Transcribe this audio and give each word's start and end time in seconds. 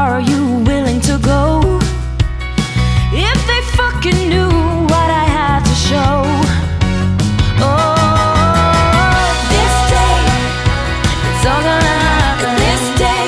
far 0.00 0.12
are 0.18 0.26
you 0.32 0.42
willing 0.70 1.00
to 1.10 1.14
go? 1.32 1.44
If 3.30 3.38
they 3.48 3.60
fucking 3.78 4.20
knew 4.32 4.52
what 4.92 5.08
I 5.22 5.26
had 5.38 5.60
to 5.70 5.76
show. 5.88 6.14
Oh, 7.68 9.24
this 9.54 9.74
day, 9.96 10.20
it's 11.28 11.44
all 11.50 11.62
gonna 11.68 11.96
happen. 12.12 12.52
This 12.66 12.84
day, 13.06 13.24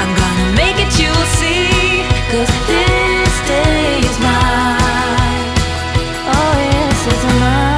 I'm 0.00 0.12
gonna 0.20 0.48
make 0.60 0.78
it, 0.84 0.92
you'll 1.00 1.28
see. 1.40 1.64
Cause 2.32 2.52
this 2.72 3.34
day 3.54 3.82
is 4.08 4.16
mine. 4.28 5.48
Oh, 6.36 6.54
yes, 6.72 6.98
it's 7.12 7.24
mine. 7.44 7.76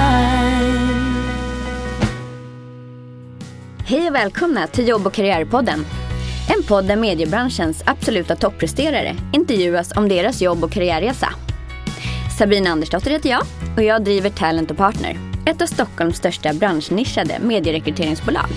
Hej 3.85 4.09
och 4.09 4.15
välkomna 4.15 4.67
till 4.67 4.89
Jobb 4.89 5.07
och 5.07 5.15
karriärpodden. 5.15 5.85
En 6.69 6.71
podd 6.71 6.85
där 6.85 6.97
mediebranschens 6.97 7.83
absoluta 7.87 8.37
toppresterare 8.37 9.17
intervjuas 9.33 9.97
om 9.97 10.09
deras 10.09 10.43
jobb 10.43 10.65
och 10.65 10.73
karriärresa. 10.73 11.29
Sabina 12.39 12.71
Andersdotter 12.71 13.11
heter 13.11 13.31
jag 13.31 13.43
och 13.77 13.83
jag 13.83 14.05
driver 14.05 14.31
Talent 14.31 14.77
Partner, 14.77 15.17
ett 15.47 15.63
av 15.63 15.67
Stockholms 15.67 16.17
största 16.17 16.53
branschnischade 16.53 17.39
medierekryteringsbolag. 17.41 18.49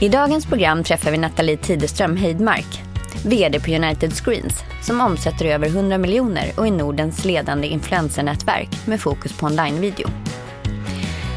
I 0.00 0.08
dagens 0.08 0.46
program 0.46 0.84
träffar 0.84 1.10
vi 1.10 1.18
Nathalie 1.18 1.56
Tideström 1.56 2.16
Heidmark, 2.16 2.82
VD 3.24 3.60
på 3.60 3.70
United 3.70 4.12
Screens, 4.12 4.62
som 4.82 5.00
omsätter 5.00 5.44
över 5.44 5.66
100 5.66 5.98
miljoner 5.98 6.52
och 6.56 6.66
är 6.66 6.70
Nordens 6.70 7.24
ledande 7.24 7.66
influencernätverk 7.66 8.86
med 8.86 9.00
fokus 9.00 9.38
på 9.38 9.46
onlinevideo. 9.46 10.08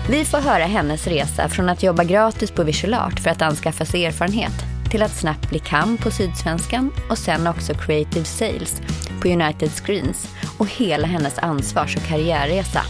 Vi 0.10 0.26
får 0.26 0.38
höra 0.38 0.64
hennes 0.64 1.08
resa 1.08 1.50
från 1.50 1.70
att 1.70 1.84
jobba 1.84 2.04
gratis 2.04 2.52
på 2.52 2.64
Visual 2.64 2.94
Art 2.94 3.20
för 3.20 3.30
att 3.30 3.42
anskaffa 3.42 3.86
sig 3.86 4.06
erfarenhet 4.06 4.71
till 4.92 5.04
att 5.04 5.16
snabbt 5.16 5.50
bli 5.50 5.60
KAM 5.60 5.98
på 5.98 6.12
Sydsvenskan 6.12 6.92
och 7.10 7.18
sen 7.18 7.48
också 7.48 7.74
Creative 7.74 8.26
Sales 8.26 8.82
på 9.22 9.28
United 9.28 9.72
Screens 9.72 10.28
och 10.58 10.68
hela 10.68 11.08
hennes 11.08 11.40
ansvars 11.40 11.96
och 11.96 12.04
karriärresa. 12.04 12.82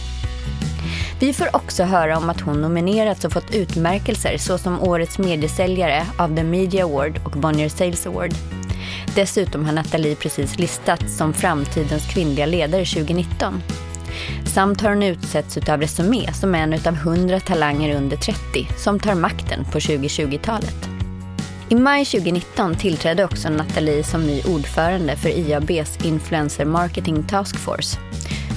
Vi 1.20 1.32
får 1.32 1.56
också 1.56 1.84
höra 1.84 2.18
om 2.18 2.30
att 2.30 2.40
hon 2.40 2.60
nominerats 2.60 3.24
och 3.24 3.32
fått 3.32 3.54
utmärkelser 3.54 4.38
såsom 4.38 4.80
Årets 4.80 5.18
mediesäljare 5.18 6.06
av 6.18 6.36
The 6.36 6.44
Media 6.44 6.84
Award 6.84 7.20
och 7.24 7.30
Bonnier 7.30 7.68
Sales 7.68 8.06
Award. 8.06 8.34
Dessutom 9.14 9.64
har 9.64 9.72
Nathalie 9.72 10.16
precis 10.16 10.58
listats 10.58 11.16
som 11.16 11.32
framtidens 11.32 12.06
kvinnliga 12.06 12.46
ledare 12.46 12.84
2019. 12.84 13.62
Samt 14.44 14.80
har 14.80 14.88
hon 14.88 15.02
utsetts 15.02 15.56
utav 15.56 15.80
Resumé 15.80 16.32
som 16.32 16.54
en 16.54 16.72
utav 16.72 16.94
100 16.94 17.40
talanger 17.40 17.96
under 17.96 18.16
30 18.16 18.68
som 18.76 19.00
tar 19.00 19.14
makten 19.14 19.64
på 19.64 19.78
2020-talet. 19.78 20.91
I 21.72 21.74
maj 21.74 22.04
2019 22.04 22.74
tillträdde 22.74 23.24
också 23.24 23.48
Nathalie 23.48 24.04
som 24.04 24.26
ny 24.26 24.42
ordförande 24.42 25.16
för 25.16 25.28
IABs 25.28 26.04
Influencer 26.04 26.64
Marketing 26.64 27.22
Task 27.22 27.56
Force 27.56 27.98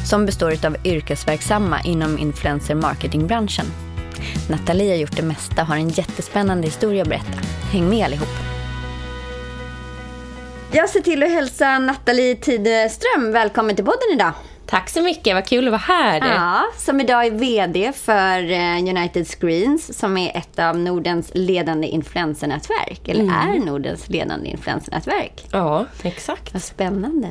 som 0.05 0.25
består 0.25 0.65
av 0.65 0.77
yrkesverksamma 0.83 1.81
inom 1.81 2.17
influencer 2.17 2.75
marketingbranschen. 2.75 3.65
Nathalie 4.49 4.91
har 4.91 4.97
gjort 4.97 5.15
det 5.15 5.23
mesta 5.23 5.61
och 5.61 5.67
har 5.67 5.75
en 5.75 5.89
jättespännande 5.89 6.67
historia 6.67 7.01
att 7.01 7.09
berätta. 7.09 7.39
Häng 7.71 7.89
med 7.89 8.05
allihop! 8.05 8.35
Jag 10.71 10.89
ser 10.89 11.01
till 11.01 11.23
att 11.23 11.31
hälsa 11.31 11.79
Nathalie 11.79 12.35
Tideström 12.35 13.31
välkommen 13.31 13.75
till 13.75 13.85
podden 13.85 14.13
idag. 14.13 14.33
Tack 14.67 14.89
så 14.89 15.01
mycket, 15.01 15.33
vad 15.35 15.45
kul 15.47 15.67
att 15.67 15.71
vara 15.71 15.81
här. 15.97 16.19
Ja, 16.35 16.61
som 16.77 17.01
idag 17.01 17.25
är 17.25 17.31
VD 17.31 17.91
för 17.95 18.51
eh, 18.51 18.77
United 18.77 19.27
Screens 19.27 19.97
som 19.99 20.17
är 20.17 20.37
ett 20.37 20.59
av 20.59 20.77
Nordens 20.79 21.31
ledande 21.33 21.87
influensernätverk. 21.87 23.07
Eller 23.07 23.23
är 23.23 23.65
Nordens 23.65 24.09
ledande 24.09 24.49
influensernätverk. 24.49 25.45
Ja, 25.51 25.85
exakt. 26.03 26.53
Vad 26.53 26.63
spännande. 26.63 27.27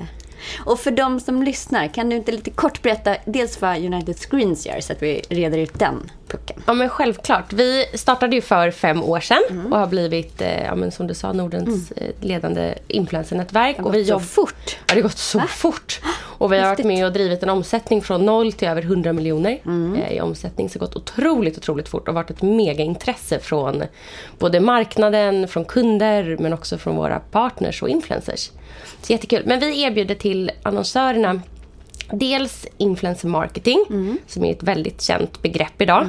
Och 0.64 0.80
för 0.80 0.90
de 0.90 1.20
som 1.20 1.42
lyssnar, 1.42 1.88
kan 1.88 2.08
du 2.08 2.16
inte 2.16 2.32
lite 2.32 2.50
kort 2.50 2.82
berätta 2.82 3.16
dels 3.24 3.60
vad 3.60 3.76
United 3.84 4.16
Screens 4.18 4.66
gör 4.66 4.80
så 4.80 4.92
att 4.92 5.02
vi 5.02 5.22
reder 5.28 5.58
ut 5.58 5.78
den 5.78 6.10
pucken? 6.28 6.62
Ja, 6.66 6.72
men 6.74 6.88
självklart. 6.88 7.52
Vi 7.52 7.84
startade 7.94 8.36
ju 8.36 8.42
för 8.42 8.70
fem 8.70 9.02
år 9.02 9.20
sedan 9.20 9.38
Mm. 9.50 9.72
och 9.72 9.78
har 9.78 9.86
blivit, 9.86 10.40
eh, 10.40 10.62
ja, 10.64 10.74
men 10.74 10.92
som 10.92 11.06
du 11.06 11.14
sa, 11.14 11.32
Nordens 11.32 11.92
eh, 11.92 12.10
ledande 12.20 12.74
influensernätverk. 12.88 13.76
Det 13.76 13.82
har 13.82 13.88
och 13.88 13.94
vi 13.94 13.98
gått 13.98 14.06
så 14.06 14.12
jobb- 14.12 14.22
fort. 14.22 14.76
Ja, 14.86 14.94
det 14.94 14.94
har 14.94 15.02
gått 15.02 15.18
så 15.18 15.40
fort. 15.40 16.00
Och 16.44 16.53
vi 16.53 16.59
har 16.59 16.69
varit 16.69 16.84
med 16.87 17.06
och 17.06 17.12
drivit 17.12 17.43
en 17.43 17.49
omsättning 17.49 18.03
från 18.03 18.27
noll 18.27 18.53
till 18.53 18.69
över 18.69 18.82
100 18.82 19.12
miljoner 19.12 19.59
Mm. 19.65 19.94
eh, 20.03 20.12
i 20.12 20.21
omsättning. 20.21 20.69
Så 20.69 20.78
gått 20.78 20.97
otroligt, 20.97 21.59
otroligt 21.59 21.88
fort 21.88 22.09
och 22.09 22.15
varit 22.15 22.31
ett 22.31 22.43
megaintresse 22.43 23.38
från 23.38 23.82
både 24.38 24.60
marknaden, 24.60 25.49
från 25.49 25.65
kunder 25.65 26.37
men 26.41 26.53
också 26.53 26.78
från 26.78 26.97
våra 26.97 27.21
partners 27.21 27.82
och 27.82 27.88
influencers. 27.88 28.50
Så 29.03 29.12
jättekul. 29.12 29.43
Men 29.47 29.60
vi 29.60 29.82
erbjuder 29.82 30.15
till 30.15 30.50
annonsörerna 30.62 31.41
Dels 32.12 32.66
influencer 32.78 33.28
marketing, 33.28 33.84
Mm. 33.91 34.19
som 34.26 34.44
är 34.44 34.50
ett 34.53 34.62
väldigt 34.62 35.03
känt 35.03 35.42
begrepp 35.42 35.82
idag. 35.82 36.06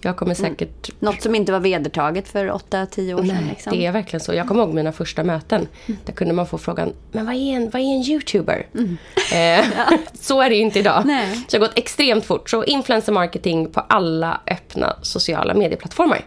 Jag 0.00 0.16
kommer 0.16 0.34
säkert 0.34 0.90
Något 1.00 1.22
som 1.22 1.34
inte 1.34 1.52
var 1.52 1.60
vedertaget 1.60 2.28
för 2.28 2.46
8-10 2.50 3.14
år 3.14 3.18
sedan. 3.18 3.26
Nej, 3.26 3.44
Liksom. 3.50 3.72
det 3.72 3.86
är 3.86 3.92
verkligen 3.92 4.20
så. 4.20 4.34
Jag 4.34 4.48
kommer 4.48 4.62
ihåg 4.62 4.74
mina 4.74 4.92
första 4.92 5.24
möten. 5.24 5.68
Där 6.04 6.12
kunde 6.12 6.34
man 6.34 6.46
få 6.46 6.58
frågan, 6.58 6.92
men 7.12 7.26
vad 7.26 7.34
är 7.34 7.38
en, 7.56 7.70
vad 7.70 7.82
är 7.82 7.86
en 7.86 8.02
YouTuber? 8.10 8.66
Eh, 9.34 9.64
så 10.20 10.40
är 10.40 10.50
det 10.50 10.56
ju 10.56 10.62
inte 10.62 10.78
idag. 10.78 11.02
Nej. 11.06 11.34
Så 11.34 11.42
det 11.50 11.56
har 11.58 11.66
gått 11.68 11.78
extremt 11.78 12.24
fort. 12.24 12.50
Så 12.50 12.64
influencer 12.64 13.12
marketing 13.12 13.70
på 13.72 13.80
alla 13.80 14.40
öppna 14.46 14.96
sociala 15.02 15.54
medieplattformar. 15.54 16.24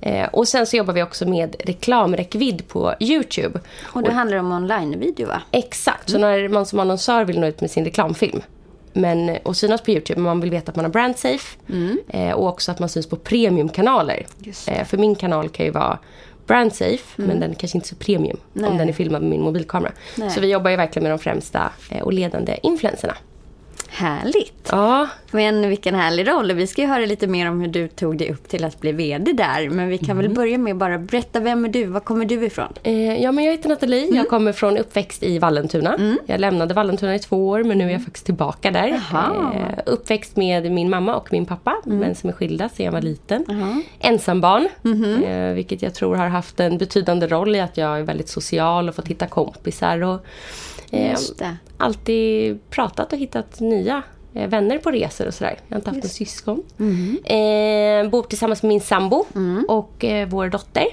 Eh, 0.00 0.28
och 0.28 0.48
sen 0.48 0.66
så 0.66 0.76
jobbar 0.76 0.94
vi 0.94 1.02
också 1.02 1.28
med 1.28 1.56
reklamräckvidd 1.60 2.68
på 2.68 2.94
YouTube. 3.00 3.60
Och 3.82 4.02
det 4.02 4.12
handlar 4.12 4.36
om 4.38 4.52
online-video 4.52 5.28
va? 5.28 5.42
Exakt, 5.50 6.10
så 6.10 6.18
när 6.18 6.48
man 6.48 6.66
som 6.66 6.78
annonsör 6.80 7.24
vill 7.24 7.40
nå 7.40 7.46
ut 7.46 7.60
med 7.60 7.70
sin 7.70 7.84
reklamfilm 7.84 8.42
men, 8.92 9.36
och 9.42 9.56
synas 9.56 9.80
på 9.80 9.90
YouTube, 9.90 10.20
men 10.20 10.24
man 10.24 10.40
vill 10.40 10.50
veta 10.50 10.70
att 10.70 10.76
man 10.76 10.84
har 10.84 10.92
brand 10.92 11.18
safe 11.18 11.58
eh, 12.08 12.32
och 12.32 12.48
också 12.48 12.72
att 12.72 12.78
man 12.78 12.88
syns 12.88 13.06
på 13.06 13.16
premiumkanaler. 13.16 14.26
Eh, 14.68 14.84
för 14.84 14.98
min 14.98 15.14
kanal 15.14 15.48
kan 15.48 15.66
ju 15.66 15.72
vara 15.72 15.98
brand 16.46 16.74
safe, 16.74 17.22
men 17.22 17.40
den 17.40 17.50
är 17.50 17.54
kanske 17.54 17.78
inte 17.78 17.88
så 17.88 17.96
premium 17.96 18.36
Nej. 18.52 18.70
om 18.70 18.78
den 18.78 18.88
är 18.88 18.92
filmad 18.92 19.22
med 19.22 19.30
min 19.30 19.42
mobilkamera. 19.42 19.92
Nej. 20.16 20.30
Så 20.30 20.40
vi 20.40 20.50
jobbar 20.50 20.70
ju 20.70 20.76
verkligen 20.76 21.02
med 21.02 21.12
de 21.12 21.18
främsta 21.18 21.72
eh, 21.90 22.02
och 22.02 22.12
ledande 22.12 22.58
influencerna. 22.62 23.14
Härligt. 23.94 24.68
Ja, 24.70 25.08
Men 25.30 25.68
vilken 25.68 25.94
härlig 25.94 26.28
roll. 26.28 26.52
Vi 26.52 26.66
ska 26.66 26.82
ju 26.82 26.88
höra 26.88 27.06
lite 27.06 27.26
mer 27.26 27.48
om 27.48 27.60
hur 27.60 27.68
du 27.68 27.88
tog 27.88 28.18
dig 28.18 28.30
upp 28.32 28.48
till 28.48 28.64
att 28.64 28.80
bli 28.80 28.92
VD 28.92 29.32
där. 29.32 29.68
Men 29.68 29.88
vi 29.88 29.98
kan 29.98 30.16
väl 30.16 30.28
börja 30.28 30.58
med 30.58 30.76
bara 30.76 30.98
berätta, 30.98 31.40
vem 31.40 31.64
är 31.64 31.68
du? 31.68 31.84
Var 31.84 32.00
kommer 32.00 32.24
du 32.24 32.44
ifrån? 32.44 32.72
Eh, 32.82 33.22
ja, 33.22 33.32
men 33.32 33.44
jag 33.44 33.52
heter 33.52 33.68
Nathalie. 33.68 34.02
Mm. 34.04 34.16
Jag 34.16 34.28
kommer 34.28 34.52
från 34.52 34.76
uppväxt 34.78 35.22
i 35.22 35.38
Vallentuna. 35.38 36.16
Jag 36.26 36.40
lämnade 36.40 36.74
Vallentuna 36.74 37.14
i 37.14 37.18
två 37.18 37.48
år, 37.48 37.62
men 37.64 37.78
nu 37.78 37.86
är 37.88 37.92
jag 37.92 38.04
faktiskt 38.04 38.26
tillbaka 38.26 38.70
där. 38.70 39.00
Mm. 39.12 39.52
Eh, 39.52 39.78
uppväxt 39.86 40.36
med 40.36 40.72
min 40.72 40.90
mamma 40.90 41.14
och 41.16 41.32
min 41.32 41.46
pappa, 41.46 41.76
men 41.84 42.14
som 42.14 42.28
är 42.28 42.34
skilda 42.34 42.68
sedan 42.68 42.84
jag 42.86 42.92
var 42.92 43.02
liten. 43.02 43.44
Ensambarn, 44.00 44.68
Mhm. 44.82 45.22
eh, 45.24 45.52
vilket 45.54 45.82
jag 45.82 45.94
tror 45.94 46.16
har 46.16 46.28
haft 46.28 46.60
en 46.60 46.78
betydande 46.78 47.26
roll 47.26 47.56
i 47.56 47.60
att 47.60 47.76
jag 47.76 47.98
är 47.98 48.02
väldigt 48.02 48.28
social 48.28 48.88
och 48.88 48.94
fått 48.94 49.08
hitta 49.08 49.26
kompisar. 49.26 50.02
Och, 50.02 50.26
Just 50.92 51.38
det. 51.38 51.56
alltid 51.76 52.58
pratat 52.70 53.12
och 53.12 53.18
hittat 53.18 53.60
nya 53.60 54.02
eh, 54.34 54.48
vänner 54.48 54.78
på 54.78 54.90
resor 54.90 55.26
och 55.26 55.34
sådär. 55.34 55.58
Jag 55.68 55.74
har 55.74 55.80
inte 55.80 55.90
haft 55.90 56.02
någon 56.02 56.08
syskon. 56.10 56.62
Eh, 57.24 58.10
bor 58.10 58.22
tillsammans 58.22 58.62
med 58.62 58.68
min 58.68 58.80
sambo 58.80 59.24
och 59.68 60.04
eh, 60.04 60.28
vår 60.28 60.48
dotter. 60.48 60.86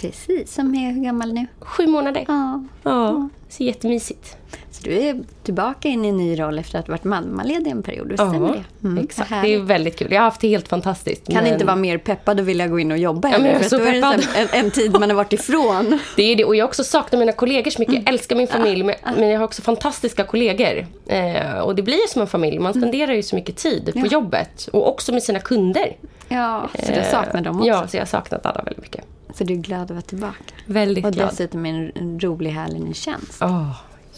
Precis, 0.00 0.54
som 0.54 0.74
är 0.74 0.92
hur 0.92 1.02
gammal 1.04 1.32
nu? 1.32 1.46
Sju 1.60 1.86
månader. 1.86 2.24
Ja. 2.28 2.64
Ja, 2.82 3.28
så 3.48 3.62
jättemysigt. 3.62 4.36
Du 4.82 4.98
är 4.98 5.20
tillbaka 5.42 5.88
in 5.88 6.04
i 6.04 6.08
en 6.08 6.16
ny 6.16 6.38
roll 6.40 6.58
efter 6.58 6.78
att 6.78 6.86
ha 6.86 6.92
varit 6.92 7.04
mammaledig 7.04 7.70
en 7.70 7.82
period, 7.82 8.08
visst 8.08 8.22
stämmer 8.22 8.52
det? 8.80 8.86
Mm, 8.88 9.04
exakt. 9.04 9.30
Det 9.30 9.54
är 9.54 9.58
väldigt 9.58 9.98
kul. 9.98 10.08
Jag 10.12 10.18
har 10.20 10.24
haft 10.24 10.40
det 10.40 10.48
helt 10.48 10.68
fantastiskt. 10.68 11.26
Kan 11.26 11.34
men- 11.44 11.52
inte 11.52 11.64
vara 11.64 11.76
mer 11.76 11.98
peppad 11.98 12.40
och 12.40 12.48
vilja 12.48 12.68
gå 12.68 12.78
in 12.80 12.92
och 12.92 12.98
jobba 12.98 13.28
Ja, 13.28 13.38
men 13.38 13.46
heller, 13.46 13.68
för 13.68 13.78
då 13.78 13.84
är 13.84 13.92
det 13.92 14.24
en, 14.58 14.64
en 14.64 14.70
tid 14.70 14.92
man 14.92 15.10
har 15.10 15.16
varit 15.16 15.32
ifrån. 15.32 15.98
Det 16.16 16.22
är 16.22 16.36
det. 16.36 16.44
Och 16.44 16.56
jag 16.56 16.64
har 16.64 16.68
också 16.68 16.84
saknat 16.84 17.18
mina 17.18 17.32
kollegor 17.32 17.70
så 17.70 17.80
mycket. 17.82 17.92
Mm. 17.94 18.02
Jag 18.06 18.12
älskar 18.14 18.36
min 18.36 18.48
familj, 18.48 18.82
men, 18.82 18.94
men 19.16 19.28
jag 19.28 19.38
har 19.38 19.44
också 19.44 19.62
fantastiska 19.62 20.24
kollegor. 20.24 20.86
Eh, 21.06 21.58
och 21.58 21.74
det 21.74 21.82
blir 21.82 21.94
ju 21.96 22.06
som 22.08 22.22
en 22.22 22.28
familj. 22.28 22.58
Man 22.58 22.72
Mm. 22.72 22.82
spenderar 22.82 23.12
ju 23.12 23.22
så 23.22 23.36
mycket 23.36 23.56
tid 23.56 23.92
på 24.00 24.06
jobbet. 24.06 24.68
Och 24.72 24.88
också 24.88 25.12
med 25.12 25.22
sina 25.22 25.38
kunder. 25.40 25.96
Ja, 26.28 26.68
så 26.86 26.92
du 26.92 26.98
Eh, 26.98 27.10
saknar 27.10 27.40
dem 27.40 27.56
också. 27.56 27.68
Ja, 27.68 27.88
så 27.88 27.96
jag 27.96 28.00
har 28.00 28.06
saknat 28.06 28.46
alla 28.46 28.62
väldigt 28.62 28.82
mycket. 28.82 29.04
Så 29.34 29.44
du 29.44 29.54
är 29.54 29.58
glad 29.58 29.82
att 29.82 29.90
vara 29.90 30.00
tillbaka. 30.00 30.34
Väldigt 30.66 31.04
Och 31.06 31.12
glad. 31.12 31.28
dessutom 31.28 31.66
en, 31.66 32.20
rolig, 32.20 32.50
härlig 32.50 32.80
ny 32.80 32.94
tjänst. 32.94 33.38
Åh, 33.42 33.70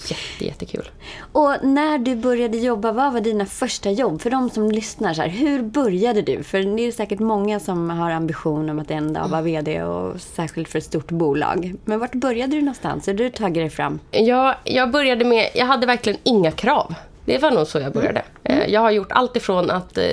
jätte, 0.08 0.44
jättekul. 0.44 0.90
Och 1.32 1.56
när 1.62 1.98
du 1.98 2.16
började 2.16 2.56
jobba, 2.58 2.92
vad 2.92 3.12
var 3.12 3.20
dina 3.20 3.46
första 3.46 3.90
jobb? 3.90 4.20
För 4.20 4.30
de 4.30 4.50
som 4.50 4.70
lyssnar, 4.70 5.14
så 5.14 5.22
här, 5.22 5.28
hur 5.28 5.62
började 5.62 6.22
du? 6.22 6.42
För 6.42 6.76
det 6.76 6.82
är 6.82 6.92
säkert 6.92 7.18
många 7.18 7.60
som 7.60 7.90
har 7.90 8.10
ambition 8.10 8.70
om 8.70 8.78
att 8.78 8.90
en 8.90 9.12
dag 9.12 9.28
vara 9.28 9.42
VD 9.42 9.82
och 9.82 10.20
särskilt 10.20 10.68
för 10.68 10.78
ett 10.78 10.84
stort 10.84 11.10
bolag. 11.10 11.74
Men 11.84 11.98
vart 11.98 12.14
började 12.14 12.56
du 12.56 12.60
någonstans? 12.60 13.08
Hur 13.08 13.14
du 13.14 13.30
tagit 13.30 13.54
dig 13.54 13.70
fram? 13.70 13.98
Jag, 14.10 14.54
jag 14.64 14.90
började 14.90 15.24
med, 15.24 15.50
jag 15.54 15.66
hade 15.66 15.86
verkligen 15.86 16.18
inga 16.22 16.50
krav. 16.50 16.94
Det 17.24 17.38
var 17.38 17.50
nog 17.50 17.66
så 17.66 17.78
jag 17.78 17.92
började. 17.92 18.22
Mm. 18.44 18.62
Eh, 18.62 18.68
Jag 18.72 18.80
har 18.80 18.90
gjort 18.90 19.12
allt 19.12 19.36
ifrån 19.36 19.70
att 19.70 19.98
eh, 19.98 20.04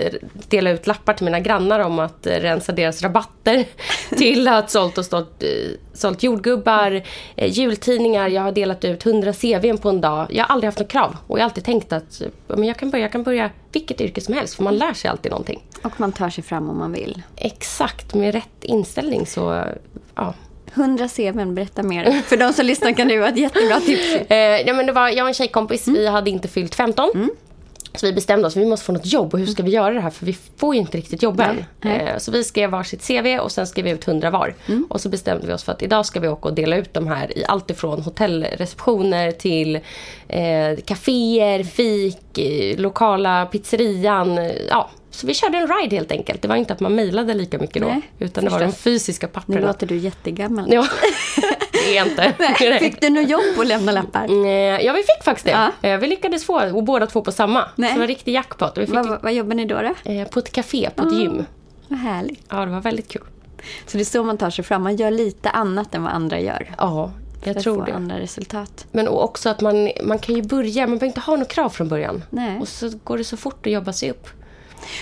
dela 0.49 0.69
ut 0.69 0.87
lappar 0.87 1.13
till 1.13 1.25
mina 1.25 1.39
grannar 1.39 1.79
om 1.79 1.99
att 1.99 2.27
eh, 2.27 2.33
rensa 2.35 2.71
deras 2.71 3.01
rabatter 3.01 3.65
till 4.17 4.47
att 4.47 4.69
sålt 4.71 4.97
och 4.97 5.05
stått, 5.05 5.43
sålt 5.93 6.23
jordgubbar, 6.23 7.01
jultidningar. 7.35 8.27
Jag 8.27 8.41
har 8.41 8.51
delat 8.51 8.85
ut 8.85 9.05
100 9.05 9.33
CVn 9.33 9.77
på 9.77 9.89
en 9.89 10.01
dag. 10.01 10.27
Jag 10.29 10.43
har 10.43 10.53
aldrig 10.53 10.67
haft 10.67 10.79
något 10.79 10.89
krav 10.91 11.17
och 11.27 11.39
jag 11.39 11.43
har 11.43 11.49
alltid 11.49 11.63
tänkt 11.63 11.93
att 11.93 12.21
men 12.47 12.63
jag, 12.63 12.77
kan 12.77 12.89
börja, 12.89 13.03
jag 13.03 13.11
kan 13.11 13.23
börja 13.23 13.49
vilket 13.71 14.01
yrke 14.01 14.21
som 14.21 14.33
helst 14.33 14.55
för 14.55 14.63
man 14.63 14.77
lär 14.77 14.93
sig 14.93 15.09
alltid 15.09 15.31
någonting. 15.31 15.63
Och 15.83 15.99
man 15.99 16.11
tar 16.11 16.29
sig 16.29 16.43
fram 16.43 16.69
om 16.69 16.77
man 16.77 16.91
vill. 16.91 17.21
Exakt, 17.35 18.13
med 18.13 18.33
rätt 18.33 18.63
inställning 18.63 19.25
så 19.25 19.63
ja, 20.15 20.33
100 20.75 21.07
CVn, 21.07 21.55
berätta 21.55 21.83
mer. 21.83 22.11
För 22.21 22.37
de 22.37 22.53
som 22.53 22.65
lyssnar 22.65 22.91
kan 22.91 23.07
det 23.07 23.17
vara 23.17 23.29
ett 23.29 23.37
jättebra 23.37 23.79
tips. 23.79 24.15
Eh, 24.29 24.37
ja, 24.37 24.73
men 24.73 24.85
det 24.85 24.91
var, 24.91 25.09
jag 25.09 25.21
och 25.23 25.27
en 25.27 25.33
tjejkompis, 25.33 25.87
Mm. 25.87 25.99
vi 26.01 26.07
hade 26.07 26.29
inte 26.29 26.47
fyllt 26.47 26.75
15. 26.75 27.09
Så 27.95 28.05
vi 28.05 28.13
bestämde 28.13 28.47
oss, 28.47 28.55
vi 28.55 28.65
måste 28.65 28.85
få 28.85 28.91
något 28.91 29.05
jobb 29.05 29.33
och 29.33 29.39
hur 29.39 29.45
ska 29.45 29.63
vi 29.63 29.71
göra 29.71 29.93
det 29.93 29.99
här? 30.01 30.09
För 30.09 30.25
vi 30.25 30.37
får 30.57 30.75
ju 30.75 30.81
inte 30.81 30.97
riktigt 30.97 31.23
jobb 31.23 31.39
än. 31.41 31.65
Eh, 31.91 32.17
så 32.17 32.31
vi 32.31 32.43
skrev 32.43 32.69
varsitt 32.69 33.07
CV 33.07 33.39
och 33.39 33.51
sen 33.51 33.67
skrev 33.67 33.85
vi 33.85 33.91
ut 33.91 34.07
100 34.07 34.29
var. 34.29 34.55
Mm. 34.67 34.85
Och 34.89 35.01
så 35.01 35.09
bestämde 35.09 35.47
vi 35.47 35.53
oss 35.53 35.63
för 35.63 35.71
att 35.71 35.81
idag 35.81 36.05
ska 36.05 36.19
vi 36.19 36.27
åka 36.27 36.47
och 36.49 36.53
dela 36.55 36.75
ut 36.77 36.93
de 36.93 37.07
här 37.07 37.37
i 37.37 37.45
allt 37.47 37.69
ifrån 37.71 38.01
hotellreceptioner 38.01 39.31
till 39.31 39.75
eh, 40.27 40.77
kaféer, 40.85 41.63
fik, 41.63 42.39
lokala 42.79 43.45
pizzerian. 43.45 44.37
eh, 44.37 44.51
Ja, 44.69 44.89
så 45.19 45.27
vi 45.27 45.33
körde 45.33 45.57
en 45.57 45.67
ride 45.67 45.95
helt 45.95 46.11
enkelt. 46.11 46.41
Det 46.41 46.47
var 46.47 46.55
inte 46.55 46.73
att 46.73 46.79
man 46.79 46.95
mejlade 46.95 47.33
lika 47.33 47.57
mycket 47.59 47.81
då. 47.81 47.87
Nej, 47.87 48.01
utan 48.19 48.43
det 48.43 48.49
var 48.49 48.59
de 48.59 48.71
fysiska 48.71 49.27
Nu 49.27 49.33
papperna. 49.33 49.67
låter 49.67 49.87
du 49.87 49.97
jättegammal. 49.97 50.73
Ja, 50.73 50.87
det 51.71 51.97
är 51.97 52.05
inte. 52.09 52.33
Nej. 52.59 52.79
Fick 52.79 53.01
du 53.01 53.09
något 53.09 53.29
jobb 53.29 53.41
att 53.59 53.67
lämna 53.67 53.91
lappar? 53.91 54.45
Eh, 54.45 54.49
Ja, 54.85 54.93
vi 54.93 54.99
fick 55.01 55.23
faktiskt 55.23 55.45
det. 55.45 55.51
Ja. 55.81 55.89
Eh, 55.89 55.97
Vi 55.97 56.07
lyckades 56.07 56.45
få, 56.45 56.75
och 56.75 56.83
båda 56.83 57.07
två 57.07 57.21
på 57.21 57.31
samma. 57.31 57.65
Nej. 57.75 57.89
Så 57.89 57.93
det 57.95 57.99
var 57.99 58.07
riktig 58.07 58.33
jackpot. 58.33 58.77
Vi 58.77 58.85
fick 58.85 58.95
Vad, 58.95 59.21
vad 59.23 59.33
jobbar 59.33 59.55
ni 59.55 59.65
då? 59.65 59.81
då? 59.81 60.11
eh, 60.11 60.27
på 60.27 60.39
ett 60.39 60.51
café, 60.51 60.89
på 60.95 61.07
ett 61.07 61.13
gym. 61.13 61.45
Vad 61.87 61.99
härligt. 61.99 62.43
Ja, 62.49 62.65
det 62.65 62.71
var 62.71 62.81
väldigt 62.81 63.07
kul. 63.11 63.21
Så 63.87 63.97
det 63.97 64.03
är 64.03 64.05
så 64.05 64.23
man 64.23 64.37
tar 64.37 64.49
sig 64.49 64.63
fram. 64.65 64.83
Man 64.83 64.95
gör 64.95 65.11
lite 65.11 65.49
annat 65.49 65.95
än 65.95 66.03
vad 66.03 66.11
andra 66.13 66.39
gör. 66.39 66.71
Ja, 66.77 67.11
jag 67.33 67.43
för 67.43 67.51
att 67.59 67.63
tror 67.63 67.75
få 67.75 67.85
det. 67.85 67.93
andra 67.93 68.19
resultat. 68.19 68.85
Men 68.91 69.07
också 69.07 69.49
att 69.49 69.61
man, 69.61 69.91
man 70.03 70.19
kan 70.19 70.35
ju 70.35 70.41
börja, 70.41 70.81
man 70.87 70.89
behöver 70.97 71.05
inte 71.07 71.19
ha 71.19 71.35
något 71.35 71.47
krav 71.47 71.69
från 71.69 71.87
början. 71.87 72.23
Nej. 72.29 72.59
Och 72.59 72.67
så 72.67 72.91
går 73.03 73.17
det 73.17 73.23
så 73.23 73.37
fort 73.37 73.65
att 73.67 73.71
jobba 73.73 73.93
sig 73.93 74.11
upp. 74.11 74.27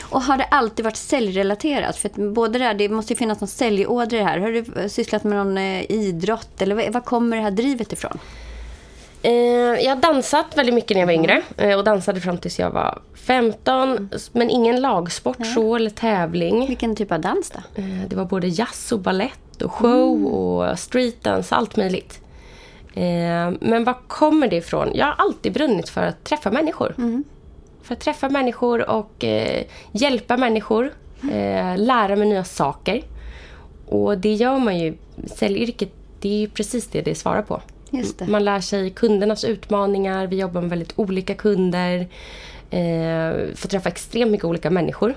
Och 0.01 0.22
har 0.22 0.38
det 0.38 0.44
alltid 0.44 0.86
varit 0.86 0.98
säljrelaterat? 0.98 1.95
För 1.95 2.10
att 2.10 2.16
både 2.16 2.60
det, 2.60 2.66
här, 2.66 2.74
det 2.74 2.89
måste 2.89 3.13
ju 3.13 3.18
finnas 3.18 3.39
någon 3.42 3.48
det 4.06 4.24
här. 4.24 4.39
Har 4.39 4.51
du 4.51 4.89
sysslat 4.89 5.24
med 5.24 5.38
någon 5.38 5.57
eh, 5.57 5.92
idrott? 5.92 6.62
Eller 6.62 6.92
var, 6.92 7.01
kommer 7.01 7.38
det 7.38 7.44
här 7.44 7.51
drivet 7.51 7.94
ifrån? 7.94 8.19
Eh, 9.22 9.34
jag 9.84 9.95
har 9.95 10.01
dansat 10.01 10.57
väldigt 10.57 10.75
mycket 10.75 10.95
när 10.95 11.01
jag 11.01 11.07
var 11.07 11.13
yngre. 11.13 11.42
Eh, 11.57 11.78
och 11.78 11.84
dansade 11.84 12.22
fram 12.22 12.38
tills 12.38 12.60
jag 12.60 12.72
var 12.72 13.00
15. 13.16 14.10
Men 14.31 14.50
ingen 14.50 14.81
lagsport 14.81 15.45
så, 15.56 15.75
eller 15.75 15.90
tävling. 15.90 16.68
Vilken 16.68 16.95
typ 16.95 17.12
av 17.12 17.22
dans 17.22 17.50
då? 17.50 17.81
Det 18.07 18.16
var 18.16 18.25
både 18.25 18.48
jazz 18.48 18.92
och 18.92 19.00
ballett 19.00 19.62
och 19.62 19.72
show 19.72 20.16
Mm. 20.18 20.25
och 20.28 20.80
streetdance, 20.80 21.56
allt 21.56 21.75
möjligt. 21.78 22.19
Men 23.60 23.83
var 23.83 23.98
kommer 24.07 24.48
det 24.48 24.56
ifrån? 24.56 24.92
Jag 24.94 25.06
har 25.06 25.16
alltid 25.18 25.54
brunnit 25.54 25.90
för 25.90 26.01
att 26.01 26.24
träffa 26.24 26.51
människor. 26.51 26.95
Mm. 26.98 27.24
För 27.88 27.94
att 27.94 28.00
träffa 28.00 28.30
människor 28.30 28.89
och 28.89 29.24
eh, 29.24 29.63
hjälpa 29.92 30.38
människor. 30.38 30.94
Eh, 31.31 31.78
lära 31.78 32.16
mig 32.16 32.28
nya 32.30 32.44
saker. 32.44 33.04
Och 33.86 34.18
det 34.18 34.34
gör 34.34 34.60
man 34.60 34.80
ju. 34.80 34.98
Säljyrket, 35.25 35.89
det 36.19 36.30
är 36.30 36.39
ju 36.39 36.48
precis 36.50 36.88
det 36.88 37.01
det 37.01 37.16
svarar 37.16 37.42
på. 37.42 37.62
Man 38.28 38.45
lär 38.45 38.60
sig 38.60 38.89
kundernas 38.89 39.44
utmaningar. 39.44 40.28
Vi 40.28 40.39
jobbar 40.39 40.62
med 40.62 40.69
väldigt 40.69 40.94
olika 40.95 41.34
kunder. 41.34 42.00
Eh, 42.69 43.56
får 43.56 43.69
träffa 43.69 43.90
extremt 43.90 44.31
mycket 44.31 44.45
olika 44.45 44.69
människor. 44.69 45.16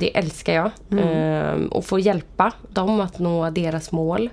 Det 0.00 0.16
älskar 0.16 0.52
jag. 0.54 0.70
Eh, 1.00 1.64
och 1.70 1.84
få 1.84 1.98
hjälpa 1.98 2.52
dem 2.68 3.00
att 3.00 3.18
nå 3.18 3.50
deras 3.50 3.92
mål. 3.92 4.30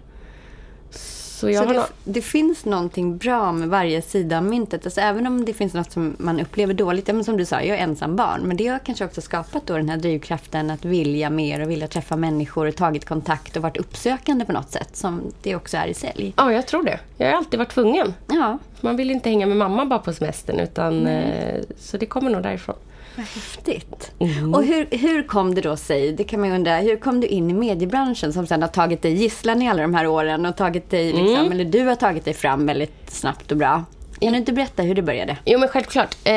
Så 1.39 1.50
jag 1.50 1.68
Så 1.68 1.74
det, 1.74 1.86
det 2.03 2.21
finns 2.21 2.65
någonting 2.65 3.18
bra 3.18 3.51
med 3.51 3.69
varje 3.69 4.01
sida 4.01 4.38
av 4.38 4.44
myntet. 4.44 4.86
Alltså 4.86 5.01
även 5.01 5.27
om 5.27 5.45
det 5.45 5.53
finns 5.53 5.74
något 5.74 5.91
som 5.91 6.15
man 6.19 6.39
upplever 6.39 6.74
dåligt. 6.74 7.07
Men 7.07 7.24
som 7.24 7.38
du 7.38 7.45
sa, 7.45 7.62
jag 7.62 7.77
är 7.77 7.83
ensam 7.83 8.15
barn. 8.15 8.41
Men 8.41 8.57
det 8.57 8.68
har 8.68 8.80
kanske 8.80 9.06
också 9.06 9.21
skapat 9.21 9.68
då 9.68 9.77
den 9.77 9.89
här 9.89 9.97
drivkraften 9.97 10.69
att 10.69 10.86
vilja 10.86 11.30
mer 11.30 11.62
och 11.62 11.69
vilja 11.69 11.88
träffa 11.88 12.15
människor 12.15 12.68
och 12.68 12.75
tagit 12.75 13.06
kontakt 13.06 13.56
och 13.56 13.62
varit 13.62 13.77
uppsökande 13.77 14.45
på 14.45 14.51
något 14.51 14.71
sätt. 14.71 14.95
Som 14.95 15.21
det 15.41 15.56
också 15.56 15.77
är 15.77 15.88
i 15.88 15.94
sälj. 15.94 16.33
Ja, 16.38 16.53
jag 16.53 16.68
tror 16.68 16.83
det. 16.83 17.00
Jag 17.18 17.27
har 17.27 17.38
alltid 17.38 17.57
varit 17.57 17.71
tvungen. 17.71 18.13
Ja, 18.27 18.57
Man 18.81 18.97
vill 18.97 19.12
inte 19.12 19.30
hänga 19.30 19.45
med 19.45 19.57
mamma 19.57 19.86
bara 19.86 20.00
på 20.00 20.13
semestern. 20.13 20.59
Utan, 20.59 21.07
eh, 21.07 21.62
så 21.80 21.97
det 21.97 22.06
kommer 22.06 22.30
nog 22.30 22.44
därifrån. 22.44 22.75
Vad 23.19 23.27
häftigt. 23.27 24.12
Och 24.54 24.63
hur, 24.63 24.98
hur 24.98 25.24
kom 25.24 25.56
det 25.56 25.62
då 25.62 25.77
sig, 25.77 26.12
det 26.12 26.24
kan 26.24 26.39
man 26.39 26.50
ju 26.50 26.56
undra, 26.56 26.77
hur 26.77 26.95
kom 26.95 27.21
du 27.21 27.27
in 27.27 27.50
i 27.50 27.54
mediebranschen 27.54 28.33
som 28.33 28.48
sen 28.48 28.62
har 28.62 28.69
tagit 28.69 29.01
dig 29.01 29.13
gisslan 29.13 29.62
i 29.62 29.69
alla 29.69 29.81
de 29.81 29.94
här 29.94 30.07
åren 30.07 30.45
och 30.45 30.56
tagit 30.56 30.89
dig, 30.89 31.13
liksom, 31.13 31.51
eller 31.51 31.66
du 31.66 31.86
har 31.86 31.95
tagit 31.95 32.25
dig 32.25 32.33
fram 32.33 32.66
väldigt 32.66 33.12
snabbt 33.12 33.51
och 33.51 33.57
bra. 33.57 33.83
Kan 34.19 34.31
du 34.31 34.38
inte 34.38 34.54
berätta 34.54 34.83
hur 34.83 34.95
det 34.95 35.01
började? 35.01 35.38
Jo 35.45 35.60
men 35.60 35.69
självklart. 35.69 36.16
Eh, 36.24 36.33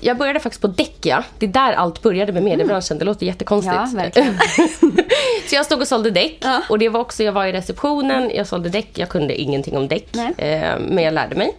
jag 0.00 0.16
började 0.18 0.40
faktiskt 0.40 0.62
på 0.62 0.66
Däckia. 0.66 1.24
Det 1.38 1.46
är 1.46 1.50
där 1.50 1.72
allt 1.72 2.02
började 2.02 2.32
med 2.32 2.42
mediebranschen. 2.42 2.98
Det 2.98 3.04
låter 3.04 3.26
jättekonstigt. 3.26 3.76
Ja, 3.76 3.88
verkligen. 3.94 4.38
så 5.48 5.54
jag 5.54 5.66
stod 5.66 5.80
och 5.80 5.88
sålde 5.88 6.10
däck. 6.10 6.38
Ja. 6.40 6.62
Och 6.68 6.78
det 6.78 6.88
var 6.88 7.00
också, 7.00 7.22
jag 7.22 7.32
var 7.32 7.46
i 7.46 7.52
receptionen, 7.52 8.30
jag 8.34 8.46
sålde 8.46 8.68
däck. 8.68 8.90
Jag 8.94 9.08
kunde 9.08 9.40
ingenting 9.40 9.76
om 9.76 9.88
däck. 9.88 10.16
Eh, 10.16 10.78
men 10.80 11.04
jag 11.04 11.14
lärde 11.14 11.36
mig. 11.36 11.56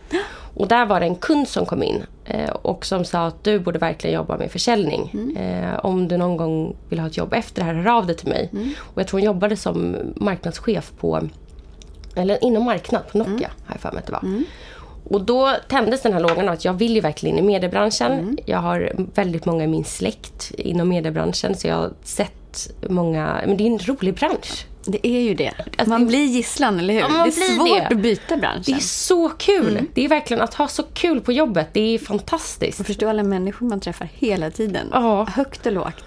Och 0.53 0.67
där 0.67 0.85
var 0.85 0.99
det 0.99 1.05
en 1.05 1.15
kund 1.15 1.47
som 1.47 1.65
kom 1.65 1.83
in. 1.83 2.03
Eh, 2.29 2.49
och 2.49 2.85
som 2.85 3.05
sa 3.05 3.27
att 3.27 3.43
du 3.43 3.59
borde 3.59 3.79
verkligen 3.79 4.15
jobba 4.15 4.37
med 4.37 4.51
försäljning. 4.51 5.09
Mm. 5.13 5.37
Eh, 5.37 5.79
om 5.85 6.07
du 6.07 6.17
någon 6.17 6.37
gång 6.37 6.75
vill 6.89 6.99
ha 6.99 7.07
ett 7.07 7.17
jobb 7.17 7.33
efter 7.33 7.61
det 7.61 7.65
här, 7.67 7.73
hör 7.73 7.97
av 7.97 8.05
dig 8.05 8.15
till 8.15 8.27
mig. 8.29 8.49
Mm. 8.53 8.69
Och 8.79 9.01
jag 9.01 9.07
tror 9.07 9.19
hon 9.19 9.25
jobbade 9.25 9.55
som 9.57 9.95
marknadschef 10.15 10.91
på 10.99 11.21
eller 12.15 12.43
inom 12.43 12.63
marknad 12.65 13.01
på 13.11 13.17
Nokia, 13.17 13.33
Mm. 13.33 13.49
har 13.65 13.73
jag 13.73 13.79
för 13.81 13.91
mig 13.91 13.99
att 13.99 14.05
det 14.05 14.11
var. 14.11 14.23
Och 15.09 15.21
då 15.21 15.55
tändes 15.69 16.01
den 16.01 16.13
här 16.13 16.19
lågan 16.19 16.49
att 16.49 16.65
jag 16.65 16.73
vill 16.73 16.95
ju 16.95 17.01
verkligen 17.01 17.37
in 17.37 17.43
i 17.43 17.47
mediebranschen. 17.47 18.11
Mm. 18.11 18.37
Jag 18.45 18.57
har 18.57 18.91
väldigt 19.15 19.45
många 19.45 19.63
i 19.63 19.67
min 19.67 19.83
släkt 19.85 20.51
inom 20.57 20.89
mediebranschen 20.89 21.55
så 21.55 21.67
jag 21.67 21.75
har 21.75 21.91
sett 22.03 22.38
många, 22.89 23.41
men 23.47 23.57
det 23.57 23.63
är 23.63 23.67
en 23.67 23.79
rolig 23.79 24.13
bransch. 24.13 24.65
Det 24.85 25.07
är 25.07 25.21
ju 25.21 25.33
det. 25.33 25.53
Man 25.87 26.07
blir 26.07 26.25
gisslan, 26.25 26.79
eller 26.79 26.93
hur? 26.93 27.01
Ja, 27.01 27.07
det 27.07 27.29
är 27.29 27.55
svårt 27.55 27.79
det. 27.79 27.87
att 27.87 27.97
byta 28.01 28.37
branschen. 28.37 28.63
Det 28.65 28.71
är 28.71 28.79
så 28.79 29.29
kul! 29.29 29.67
Mm. 29.71 29.87
Det 29.93 30.05
är 30.05 30.09
verkligen 30.09 30.41
att 30.43 30.53
ha 30.53 30.67
så 30.67 30.83
kul 30.83 31.21
på 31.21 31.31
jobbet, 31.31 31.69
det 31.73 31.95
är 31.95 31.99
fantastiskt. 31.99 32.79
Och 32.79 32.85
förstå 32.85 33.09
alla 33.09 33.23
människor 33.23 33.65
man 33.69 33.79
träffar 33.79 34.09
hela 34.13 34.51
tiden. 34.51 34.87
Ja. 34.91 35.25
Högt 35.25 35.65
och 35.65 35.71
lågt. 35.71 36.03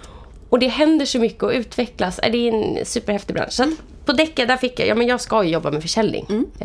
Och 0.49 0.59
det 0.59 0.67
händer 0.67 1.05
så 1.05 1.19
mycket 1.19 1.43
och 1.43 1.51
utvecklas. 1.51 2.19
Äh, 2.19 2.31
Det 2.31 2.37
är 2.49 2.53
en 2.53 2.85
superhäftig 2.85 3.35
bransch. 3.35 3.59
Att 3.59 3.69
på 4.05 4.11
Däcka, 4.13 4.45
där 4.45 4.57
fick 4.57 4.79
jag, 4.79 4.87
ja 4.87 4.95
men 4.95 5.07
jag 5.07 5.21
ska 5.21 5.43
ju 5.43 5.49
jobba 5.49 5.71
med 5.71 5.81
försäljning. 5.81 6.25
Ehm, 6.29 6.45
det 6.59 6.63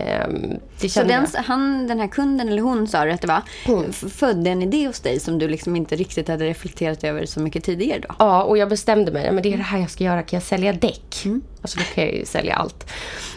Mm. 0.49 0.61
Så 0.76 0.88
kände 0.88 1.14
den, 1.14 1.45
han, 1.45 1.87
den 1.87 2.00
här 2.00 2.07
kunden, 2.09 2.49
eller 2.49 2.62
hon 2.62 2.88
sa 2.88 3.04
du 3.04 3.11
att 3.12 3.21
det 3.21 3.26
var, 3.28 3.42
f- 3.90 4.04
födde 4.12 4.50
en 4.50 4.62
idé 4.62 4.87
hos 4.87 5.00
dig 5.00 5.21
som 5.21 5.38
du 5.38 5.49
liksom 5.49 5.76
inte 5.76 5.97
riktigt 5.97 6.28
hade 6.28 6.45
reflekterat 6.47 7.04
över 7.04 7.26
så 7.26 7.40
mycket 7.40 7.64
tidigare 7.64 8.00
då? 8.09 8.14
Ja, 8.18 8.42
och 8.42 8.59
jag 8.59 8.68
bestämde 8.68 9.12
mig. 9.12 9.25
Ja, 9.26 9.33
men 9.33 9.42
det 9.42 9.52
är 9.52 9.57
det 9.57 9.62
här 9.62 9.78
jag 9.78 9.90
ska 9.90 10.04
göra. 10.04 10.23
Kan 10.23 10.37
jag 10.37 10.45
sälja 10.45 10.73
däck? 10.73 11.25
Alltså 11.62 11.78
då 11.78 11.84
kan 11.94 12.04
jag 12.04 12.14
ju 12.14 12.24
sälja 12.24 12.54
allt. 12.54 12.90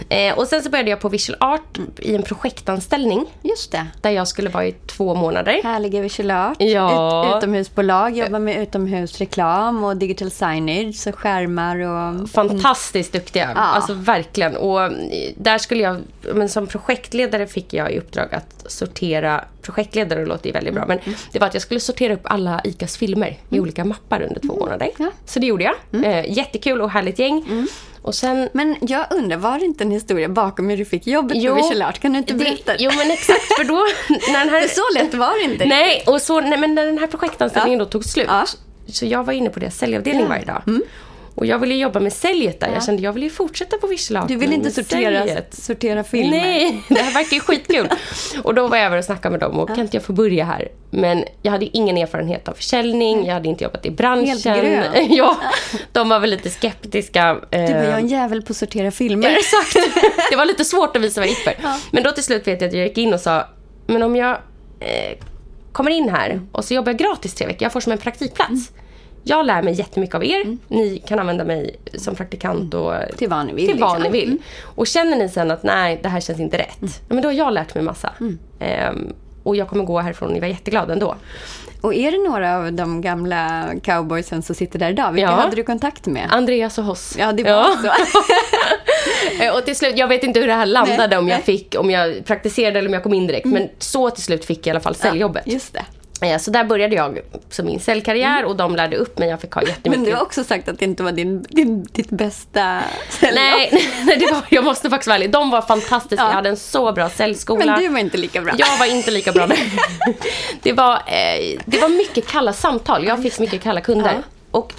Eh, 0.10 0.38
och 0.38 0.48
sen 0.48 0.64
så 0.64 0.70
började 0.70 0.90
jag 0.90 1.00
på 1.00 1.10
Visual 1.10 1.38
Art 1.40 1.80
i 2.00 2.16
en 2.16 2.24
projektanställning. 2.24 3.26
Just 3.42 3.72
det. 3.72 3.88
Där 4.02 4.10
jag 4.10 4.28
skulle 4.28 4.50
vara 4.50 4.66
i 4.66 4.72
två 4.72 5.16
månader. 5.16 5.64
Härliga 5.64 6.02
Visual 6.02 6.32
Art. 6.32 6.58
Ja. 6.60 7.30
Ut, 7.30 7.38
utomhusbolag, 7.38 8.18
jobbar 8.18 8.40
med 8.40 8.62
utomhusreklam 8.62 9.84
och 9.84 9.98
digital 9.98 10.32
signage, 10.32 10.96
så 10.96 11.12
skärmar 11.12 11.78
och... 11.80 12.30
Fantastiskt 12.30 13.14
duktiga. 13.14 13.52
Ja. 13.56 13.62
Alltså 13.62 13.94
verkligen. 13.94 14.56
Och 14.56 14.84
eh, 14.84 14.92
där 15.38 15.58
skulle 15.58 15.84
jag, 15.84 16.02
men 16.34 16.50
som 16.50 16.68
projektledare 16.68 17.48
fick 17.48 17.74
jag 17.74 17.92
i 17.92 18.00
uppdrag 18.00 18.36
att 18.36 18.72
sortera, 18.72 19.44
projektledare 19.62 20.26
låter 20.26 20.48
ju 20.48 20.54
väldigt 20.54 20.74
bra, 20.74 20.86
men 20.88 21.00
det 21.32 21.40
var 21.40 21.48
att 21.48 21.54
jag 21.54 21.64
skulle 21.64 21.80
sortera 21.80 22.14
upp 22.14 22.22
alla 22.24 22.62
ICAs 22.64 22.98
filmer 22.98 23.38
i 23.50 23.60
olika 23.60 23.86
mappar 23.86 24.22
under 24.22 24.42
två 24.42 24.56
månader. 24.60 24.90
Ja. 24.98 25.12
Så 25.26 25.40
det 25.40 25.46
gjorde 25.46 25.64
jag. 25.64 26.06
Eh, 26.06 26.38
jättekul 26.38 26.82
och 26.82 26.90
härligt 26.90 27.20
gäng. 27.20 27.68
Och 28.02 28.16
sen 28.16 28.50
Men 28.54 28.76
jag 28.82 29.06
undrar, 29.10 29.38
var 29.38 29.60
det 29.60 29.66
inte 29.66 29.84
en 29.84 29.92
historia 29.92 30.30
bakom 30.30 30.70
hur 30.70 30.78
du 30.78 30.86
fick 30.86 31.08
jobbet 31.08 31.48
på 31.48 31.54
Visual 31.56 31.82
Art? 31.82 32.00
Kan 32.00 32.14
du 32.14 32.20
inte 32.20 32.34
berätta? 32.34 32.72
det, 32.78 32.84
jo 32.84 32.92
men 32.98 33.12
exakt, 33.12 33.42
för 33.58 33.64
då... 33.64 33.76
När 34.34 34.40
den 34.40 34.50
här, 34.50 34.62
För 34.68 34.68
så 34.68 34.82
lätt 35.04 35.14
var 35.14 35.48
det 35.48 35.54
inte. 35.54 35.66
Nej, 35.66 36.04
och 36.08 36.22
så, 36.22 36.42
nej, 36.42 36.60
men 36.60 36.76
när 36.76 36.86
den 36.86 36.98
här 36.98 37.08
projektanställningen 37.08 37.80
Ja. 37.80 37.86
då 37.86 37.92
tog 37.92 38.06
slut. 38.06 38.26
Ja. 38.30 38.46
Så 38.88 39.06
jag 39.06 39.24
var 39.24 39.34
inne 39.34 39.50
på 39.50 39.60
deras 39.60 39.78
säljavdelning 39.78 40.26
Ja. 40.30 40.36
Mm. 40.36 40.46
varje 40.48 40.54
dag. 40.54 40.82
Och 41.36 41.46
jag 41.46 41.60
ville 41.60 41.76
jobba 41.76 42.00
med 42.00 42.14
säljet 42.14 42.60
där. 42.60 42.74
Jag 42.74 42.84
kände 42.84 43.02
jag 43.02 43.14
vill 43.14 43.24
ju 43.24 43.30
fortsätta 43.30 43.78
på 43.78 43.88
Visual 43.88 44.24
Art. 44.24 44.28
Du 44.28 44.36
vill 44.36 44.50
men 44.50 44.58
inte 44.58 44.72
sortera, 44.72 45.26
säljet. 45.26 45.54
sortera 45.54 46.04
filmer? 46.04 46.38
Nej, 46.38 46.84
det 46.90 47.02
här 47.02 47.14
verkar 47.14 47.34
ju 47.36 47.40
skitkul. 47.40 47.90
och 48.44 48.56
då 48.56 48.68
var 48.68 48.78
jag 48.78 48.86
över 48.86 48.98
och 48.98 49.06
snackade 49.06 49.32
med 49.32 49.40
dem 49.40 49.60
och 49.60 49.68
kan 49.68 49.80
inte 49.80 49.98
jag 49.98 50.04
få 50.04 50.14
börja 50.14 50.46
här? 50.46 50.68
Men 50.90 51.24
jag 51.42 51.52
hade 51.52 51.78
ingen 51.78 51.98
erfarenhet 51.98 52.48
av 52.48 52.54
försäljning, 52.54 53.26
jag 53.26 53.34
hade 53.34 53.50
inte 53.50 53.64
jobbat 53.64 53.86
i 53.86 53.92
branschen. 53.92 54.28
Helt 54.28 54.44
grön. 54.44 55.08
ja, 55.10 55.38
de 55.92 56.10
var 56.10 56.20
väl 56.20 56.30
lite 56.30 56.50
skeptiska. 56.50 57.34
Du 57.34 57.58
bara, 57.58 57.62
jag 57.62 57.70
är 57.70 57.90
Eh, 57.90 57.98
en 57.98 58.08
jävel 58.08 58.42
på 58.42 58.52
att 58.52 58.58
sortera 58.58 58.92
filmer. 58.92 59.30
Exakt. 59.30 59.92
Det 60.32 60.36
var 60.36 60.46
lite 60.46 60.66
svårt 60.66 60.96
att 60.96 61.02
visa 61.02 61.22
vad 61.22 61.28
jag 61.28 61.32
gick 61.32 61.44
för. 61.44 61.56
Men 61.92 62.04
då 62.04 62.12
till 62.12 62.24
slut 62.24 62.48
vet 62.48 62.62
jag 62.62 62.68
att 62.68 62.74
jag 62.74 62.88
gick 62.88 62.98
in 62.98 63.14
och 63.14 63.20
sa, 63.20 63.48
men 63.88 64.04
om 64.04 64.16
jag 64.16 64.32
eh, 64.80 65.18
kommer 65.72 65.92
in 65.92 66.10
här 66.10 66.42
och 66.52 66.66
så 66.66 66.74
jobbar 66.74 66.92
jag 66.92 67.00
gratis 67.00 67.34
tre 67.34 67.48
veckor, 67.48 67.64
jag 67.64 67.74
får 67.74 67.80
som 67.80 67.92
en 67.92 67.98
praktikplats. 67.98 68.72
Jag 69.24 69.46
lär 69.46 69.62
mig 69.62 69.74
jättemycket 69.74 70.16
av 70.16 70.24
er. 70.26 70.58
Ni 70.68 71.04
kan 71.08 71.20
använda 71.20 71.44
mig 71.44 71.76
som 71.94 72.16
praktikant 72.16 72.74
och 72.74 72.94
Till 73.18 73.30
vad 73.30 73.46
ni 73.46 73.54
vill, 73.54 73.68
Till 73.68 73.80
vad 73.80 73.96
liksom. 74.02 74.12
ni 74.14 74.20
vill. 74.20 74.38
Och 74.76 74.88
känner 74.88 75.18
ni 75.18 75.30
sen 75.30 75.52
att 75.52 75.64
nej, 75.64 76.00
det 76.04 76.10
här 76.10 76.20
känns 76.20 76.40
inte 76.40 76.58
rätt. 76.58 76.78
Ja, 76.82 76.88
men 77.08 77.22
då 77.22 77.28
har 77.28 77.34
jag 77.34 77.54
lärt 77.54 77.76
mig 77.76 77.84
massa. 77.84 78.10
Ehm, 78.60 79.14
och 79.44 79.56
jag 79.56 79.68
kommer 79.68 79.84
gå 79.84 80.00
härifrån 80.00 80.28
och 80.28 80.34
ni 80.34 80.40
var 80.40 80.48
jätteglada 80.48 80.94
ändå. 80.94 81.16
Och 81.82 81.94
är 81.94 82.12
det 82.12 82.30
några 82.30 82.58
av 82.58 82.74
de 82.74 83.02
gamla 83.02 83.66
cowboysen 83.84 84.42
som 84.42 84.56
sitter 84.56 84.80
där 84.80 84.90
idag? 84.90 85.12
Vilka 85.12 85.30
Ja. 85.30 85.36
hade 85.36 85.56
du 85.56 85.64
kontakt 85.64 86.06
med? 86.06 86.28
Andreas 86.32 86.78
och 86.78 86.84
Hoss. 86.84 87.16
Ja, 87.20 87.32
det 87.32 87.44
var 87.44 87.64
så. 87.84 87.90
Eh, 89.44 89.56
Och 89.56 89.66
till 89.66 89.76
slut, 89.76 89.98
jag 89.98 90.08
vet 90.08 90.24
inte 90.24 90.40
hur 90.40 90.48
det 90.48 90.54
här 90.54 90.66
landade, 90.66 91.08
Nej, 91.08 91.18
om 91.18 91.28
jag 91.28 91.44
fick, 91.44 91.76
om 91.80 91.90
jag 91.92 92.26
praktiserade 92.26 92.80
eller 92.80 92.90
om 92.90 92.94
jag 92.94 93.04
kom 93.04 93.14
in 93.14 93.28
direkt. 93.28 93.46
Men 93.46 93.70
så 93.78 94.10
till 94.10 94.24
slut 94.24 94.46
fick 94.46 94.58
jag 94.60 94.68
i 94.68 94.70
alla 94.72 94.80
fall 94.80 94.96
säljjobbet. 94.96 95.44
Just 95.48 95.74
det. 95.74 95.86
Eh, 96.22 96.38
Så 96.38 96.52
där 96.52 96.64
började 96.64 96.96
jag 96.96 97.20
som 97.50 97.66
min 97.66 97.80
säljkarriär 97.80 98.46
och 98.46 98.56
de 98.56 98.76
lärde 98.76 98.98
upp 98.98 99.18
mig. 99.20 99.30
Jag 99.30 99.42
fick 99.42 99.52
ha 99.52 99.62
jättemycket. 99.62 99.92
Men 99.92 100.04
du 100.04 100.16
har 100.16 100.22
också 100.22 100.44
sagt 100.44 100.70
att 100.70 100.80
det 100.80 100.86
inte 100.86 101.04
var 101.04 101.12
din, 101.12 101.46
din, 101.50 101.84
ditt 101.84 102.10
bästa 102.10 102.82
säljjobb. 103.10 103.36
Nej, 103.36 103.90
nej 104.06 104.18
det 104.18 104.34
var, 104.34 104.42
jag 104.50 104.64
måste 104.64 104.90
faktiskt 104.90 105.08
vara 105.08 105.16
ärlig. 105.16 105.32
De 105.32 105.50
var 105.50 105.62
fantastiska. 105.62 106.24
Ja. 106.24 106.30
Jag 106.30 106.36
hade 106.36 106.50
en 106.50 106.58
så 106.58 106.92
bra 106.92 107.10
säljskola. 107.10 107.66
Men 107.66 107.80
du 107.80 107.88
var 107.88 108.00
inte 108.00 108.18
lika 108.18 108.42
bra. 108.42 108.54
Jag 108.58 108.78
var 108.78 108.86
inte 108.86 109.12
lika 109.12 109.32
bra. 109.32 109.48
det, 110.62 110.74
var, 110.74 110.94
eh, 110.96 111.60
det 111.66 111.80
var 111.80 111.90
mycket 111.90 112.28
kalla 112.28 112.54
samtal. 112.54 113.06
Jag 113.08 113.24
fick 113.24 113.40
mycket 113.40 113.62
kalla 113.62 113.82
kunder. 113.82 114.14
Ja. 114.14 114.22
Och 114.52 114.74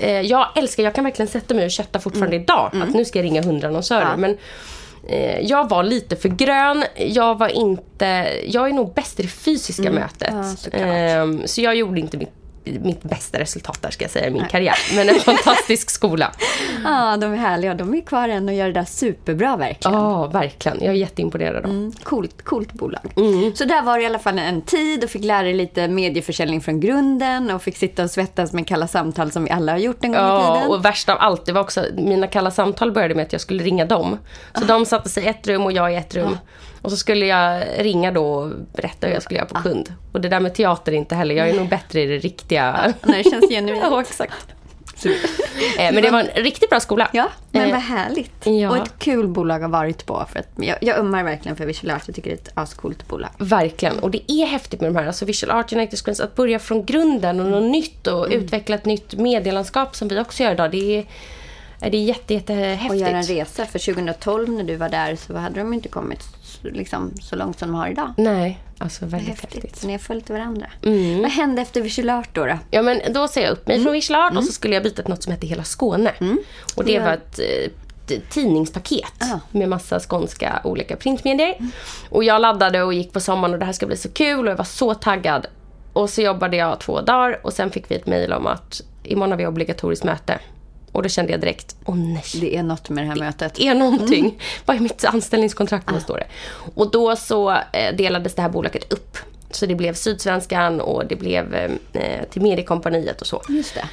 eh, 0.00 0.20
jag 0.20 0.48
älskar, 0.56 0.82
jag 0.82 0.94
kan 0.94 1.04
verkligen 1.04 1.28
sätta 1.28 1.54
mig 1.54 1.64
och 1.64 1.70
kötta 1.70 2.00
fortfarande 2.00 2.36
idag. 2.36 2.70
Att 2.82 2.94
nu 2.94 3.04
ska 3.04 3.18
jag 3.18 3.24
ringa 3.24 3.42
hundra 3.42 3.68
annonsörer. 3.68 4.02
Mm. 4.02 4.10
Ja. 4.12 4.16
Men 4.16 4.36
jag 5.42 5.68
var 5.68 5.82
lite 5.82 6.16
för 6.16 6.28
grön. 6.28 6.84
Jag 6.96 7.38
var 7.38 7.48
inte, 7.48 8.28
jag 8.46 8.68
är 8.68 8.72
nog 8.72 8.94
bäst 8.94 9.20
i 9.20 9.22
det 9.22 9.28
fysiska 9.28 9.90
mötet. 9.90 10.28
Mm. 10.28 10.46
Ja, 10.46 10.56
såklart. 10.56 10.82
Ehm, 10.84 11.42
så 11.46 11.60
jag 11.60 11.74
gjorde 11.76 12.00
inte 12.00 12.16
mitt, 12.16 12.32
mitt 12.64 13.02
bästa 13.02 13.38
resultat 13.40 13.82
där 13.82 13.90
ska 13.90 14.04
jag 14.04 14.10
säga 14.10 14.26
i 14.26 14.30
min 14.30 14.44
karriär. 14.50 14.74
Men 14.96 15.08
en 15.08 15.14
fantastisk 15.20 15.90
skola. 15.90 16.32
Ja, 16.84 17.16
de 17.16 17.32
är 17.32 17.36
härliga. 17.36 17.74
De 17.74 17.94
är 17.94 18.00
kvar 18.00 18.28
än 18.28 18.48
och 18.48 18.54
gör 18.54 18.66
det 18.66 18.72
där 18.72 18.84
superbra 18.84 19.56
verkligen. 19.56 19.98
Ja, 19.98 20.26
verkligen. 20.26 20.78
Jag 20.80 20.88
är 20.88 20.92
jätteimponerad 20.98 21.56
av 21.56 21.62
dem. 21.62 21.70
Mm, 21.70 21.92
coolt, 22.02 22.42
coolt 22.44 22.72
bolag. 22.72 23.12
Mm. 23.16 23.54
Så 23.54 23.64
där 23.64 23.82
var 23.82 23.96
det 23.98 24.02
i 24.02 24.06
alla 24.06 24.18
fall 24.18 24.38
en 24.38 24.62
tid 24.62 25.04
och 25.04 25.10
fick 25.10 25.24
lära 25.24 25.42
dig 25.42 25.54
lite 25.54 25.88
medieförsäljning 25.88 26.60
från 26.60 26.80
grunden 26.80 27.50
och 27.50 27.62
fick 27.62 27.76
sitta 27.76 28.02
och 28.02 28.10
svettas 28.10 28.52
med 28.52 28.66
kalla 28.66 28.86
samtal 28.88 29.30
som 29.30 29.44
vi 29.44 29.50
alla 29.50 29.72
har 29.72 29.78
gjort 29.78 30.04
en 30.04 30.12
gång 30.12 30.20
i 30.20 30.22
Ja, 30.24 30.54
tiden. 30.54 30.70
och 30.70 30.84
värst 30.84 31.08
av 31.08 31.16
allt, 31.20 31.46
det 31.46 31.52
var 31.52 31.60
också, 31.60 31.84
mina 31.96 32.26
kalla 32.26 32.50
samtal 32.50 32.92
började 32.92 33.14
med 33.14 33.24
att 33.26 33.32
jag 33.32 33.40
skulle 33.40 33.64
ringa 33.64 33.84
dem. 33.84 34.18
Ah. 34.52 34.60
Så 34.60 34.66
de 34.66 34.86
satte 34.86 35.08
sig 35.08 35.24
i 35.24 35.26
ett 35.26 35.46
rum 35.46 35.62
och 35.62 35.72
jag 35.72 35.92
i 35.92 35.96
ett 35.96 36.14
rum. 36.14 36.38
Och 36.82 36.90
så 36.90 36.96
skulle 36.96 37.26
jag 37.26 37.62
ringa 37.78 38.12
då 38.12 38.26
och 38.26 38.50
berätta 38.76 39.06
hur 39.06 39.14
jag 39.14 39.22
skulle 39.22 39.38
göra 39.38 39.48
Ah. 39.52 39.54
på 39.62 39.68
kund. 39.68 39.92
Och 40.14 40.20
det 40.20 40.28
där 40.28 40.40
med 40.40 40.54
teater 40.54 40.92
inte 40.92 41.14
heller, 41.14 41.34
jag 41.34 41.48
är 41.48 41.54
nog 41.54 41.68
bättre 41.68 42.00
i 42.02 42.06
det 42.06 42.18
riktiga. 42.18 42.94
När 43.02 43.16
det 43.18 43.30
känns 43.30 43.48
genuint. 43.48 43.82
ja, 43.82 44.00
exakt. 44.00 44.46
Eh, 45.78 45.92
Men 45.92 46.02
det 46.02 46.10
var 46.10 46.20
en 46.20 46.42
riktigt 46.44 46.70
bra 46.70 46.80
skola. 46.80 47.10
Ja, 47.12 47.28
men 47.50 47.62
Eh, 47.66 47.70
vad 47.72 47.80
härligt. 47.80 48.46
ja. 48.46 48.70
Och 48.70 48.76
ett 48.76 48.98
kul 48.98 49.28
bolag 49.28 49.58
har 49.60 49.68
varit 49.68 50.06
på. 50.06 50.26
För 50.32 50.38
att 50.38 50.48
jag, 50.56 50.76
jag 50.80 50.98
ömmar 50.98 51.24
verkligen 51.24 51.56
för 51.56 51.66
Visual 51.66 51.90
Art. 51.96 52.02
Jag 52.06 52.14
tycker 52.16 52.30
det 52.30 52.36
är 52.36 52.40
ett 52.40 52.50
ascoolt 52.54 53.08
bolag. 53.08 53.30
Verkligen. 53.38 53.98
Och 53.98 54.10
det 54.10 54.32
är 54.32 54.46
häftigt 54.46 54.80
med 54.80 54.90
de 54.92 54.96
här, 54.98 55.06
alltså 55.06 55.24
Visual 55.24 55.50
Art 55.58 55.72
United 55.72 55.98
Screens, 55.98 56.20
att 56.20 56.34
börja 56.36 56.58
från 56.58 56.84
grunden 56.84 57.40
och 57.40 57.46
något 57.50 57.70
nytt 57.72 58.06
och 58.06 58.26
Mm. 58.26 58.38
utveckla 58.44 58.74
ett 58.74 58.84
nytt 58.84 59.14
medielandskap 59.14 59.96
som 59.96 60.08
vi 60.08 60.20
också 60.20 60.42
gör 60.42 60.52
idag. 60.52 60.70
Det 60.70 60.96
är, 60.98 61.06
det 61.90 61.96
är 61.96 62.02
jätte, 62.04 62.34
jättehäftigt. 62.34 62.90
Och 62.90 62.96
göra 62.96 63.16
en 63.16 63.22
resa. 63.22 63.66
För 63.66 63.78
2012 63.78 64.48
när 64.50 64.64
du 64.64 64.76
var 64.76 64.88
där 64.88 65.16
så 65.16 65.36
hade 65.36 65.58
de 65.60 65.72
inte 65.74 65.88
kommit 65.88 66.22
liksom, 66.62 67.12
så 67.22 67.36
långt 67.36 67.58
som 67.58 67.68
de 67.68 67.74
har 67.74 67.88
idag. 67.88 68.12
Nej, 68.16 68.58
alltså 68.78 69.06
väldigt 69.06 69.28
Häftigt. 69.40 69.62
häftigt. 69.64 69.84
Ni 69.84 69.92
har 69.92 69.98
följt 69.98 70.30
varandra. 70.30 70.66
Mm. 70.82 71.22
Vad 71.22 71.30
hände 71.30 71.62
efter 71.62 71.80
Visual 71.80 72.10
Art 72.10 72.28
då? 72.34 72.46
då? 72.46 72.58
Ja 72.70 72.82
men 72.82 73.00
då 73.12 73.28
säger 73.28 73.46
jag 73.46 73.52
upp 73.52 73.66
mig 73.66 73.76
Mm. 73.76 73.84
från 73.84 73.92
Visual 73.92 74.20
Art 74.20 74.36
och 74.36 74.44
så 74.44 74.52
skulle 74.52 74.74
jag 74.74 74.82
byta 74.82 75.02
till 75.02 75.10
något 75.10 75.22
som 75.22 75.32
heter 75.32 75.46
Hela 75.46 75.64
Skåne. 75.64 76.12
Och 76.76 76.84
det 76.84 76.98
var 77.00 77.12
ett 77.12 77.38
eh, 77.38 78.20
tidningspaket 78.30 79.12
Ah. 79.20 79.38
med 79.52 79.68
massa 79.68 80.00
skånska 80.00 80.60
olika 80.64 80.96
printmedier. 80.96 81.56
Och 82.10 82.24
jag 82.24 82.40
laddade 82.40 82.82
och 82.82 82.94
gick 82.94 83.12
på 83.12 83.20
sommaren 83.20 83.52
och 83.54 83.58
det 83.60 83.66
här 83.66 83.72
ska 83.72 83.86
bli 83.86 83.96
så 83.96 84.08
kul 84.08 84.46
och 84.46 84.50
jag 84.52 84.56
var 84.56 84.64
så 84.64 84.94
taggad. 84.94 85.46
Och 85.92 86.10
så 86.10 86.22
jobbade 86.22 86.56
jag 86.56 86.80
två 86.80 87.00
dagar 87.00 87.40
och 87.42 87.52
sen 87.52 87.70
fick 87.70 87.90
vi 87.90 87.94
ett 87.94 88.06
mejl 88.06 88.32
om 88.32 88.46
att 88.46 88.80
imorgon 89.04 89.30
har 89.30 89.38
vi 89.38 89.46
obligatoriskt 89.46 90.04
möte. 90.04 90.38
Och 90.94 91.02
då 91.02 91.08
kände 91.08 91.32
jag 91.32 91.40
direkt, 91.40 91.76
åh 91.84 91.96
nej. 91.96 92.22
Det 92.40 92.56
är 92.56 92.62
något 92.62 92.88
med 92.88 93.04
det 93.04 93.08
här 93.08 93.16
mötet. 93.16 93.60
är 93.60 93.74
någonting. 93.74 94.24
Mm. 94.24 94.36
Vad 94.64 94.76
är 94.76 94.80
mitt 94.80 95.04
anställningskontrakt? 95.04 95.88
Ah. 95.92 96.00
Står 96.00 96.16
det? 96.18 96.26
Och 96.74 96.90
då 96.90 97.16
så 97.16 97.50
eh, 97.50 97.96
delades 97.96 98.34
det 98.34 98.42
här 98.42 98.48
bolaget 98.48 98.92
upp. 98.92 99.18
Så 99.50 99.66
det 99.66 99.74
blev 99.74 99.94
Sydsvenskan 99.94 100.80
och 100.80 101.06
det 101.06 101.16
blev 101.16 101.54
eh, 101.92 102.24
till 102.30 102.42
Mediekompaniet 102.42 103.20
och 103.20 103.26
så. 103.26 103.42
Just 103.48 103.74
det. 103.74 103.84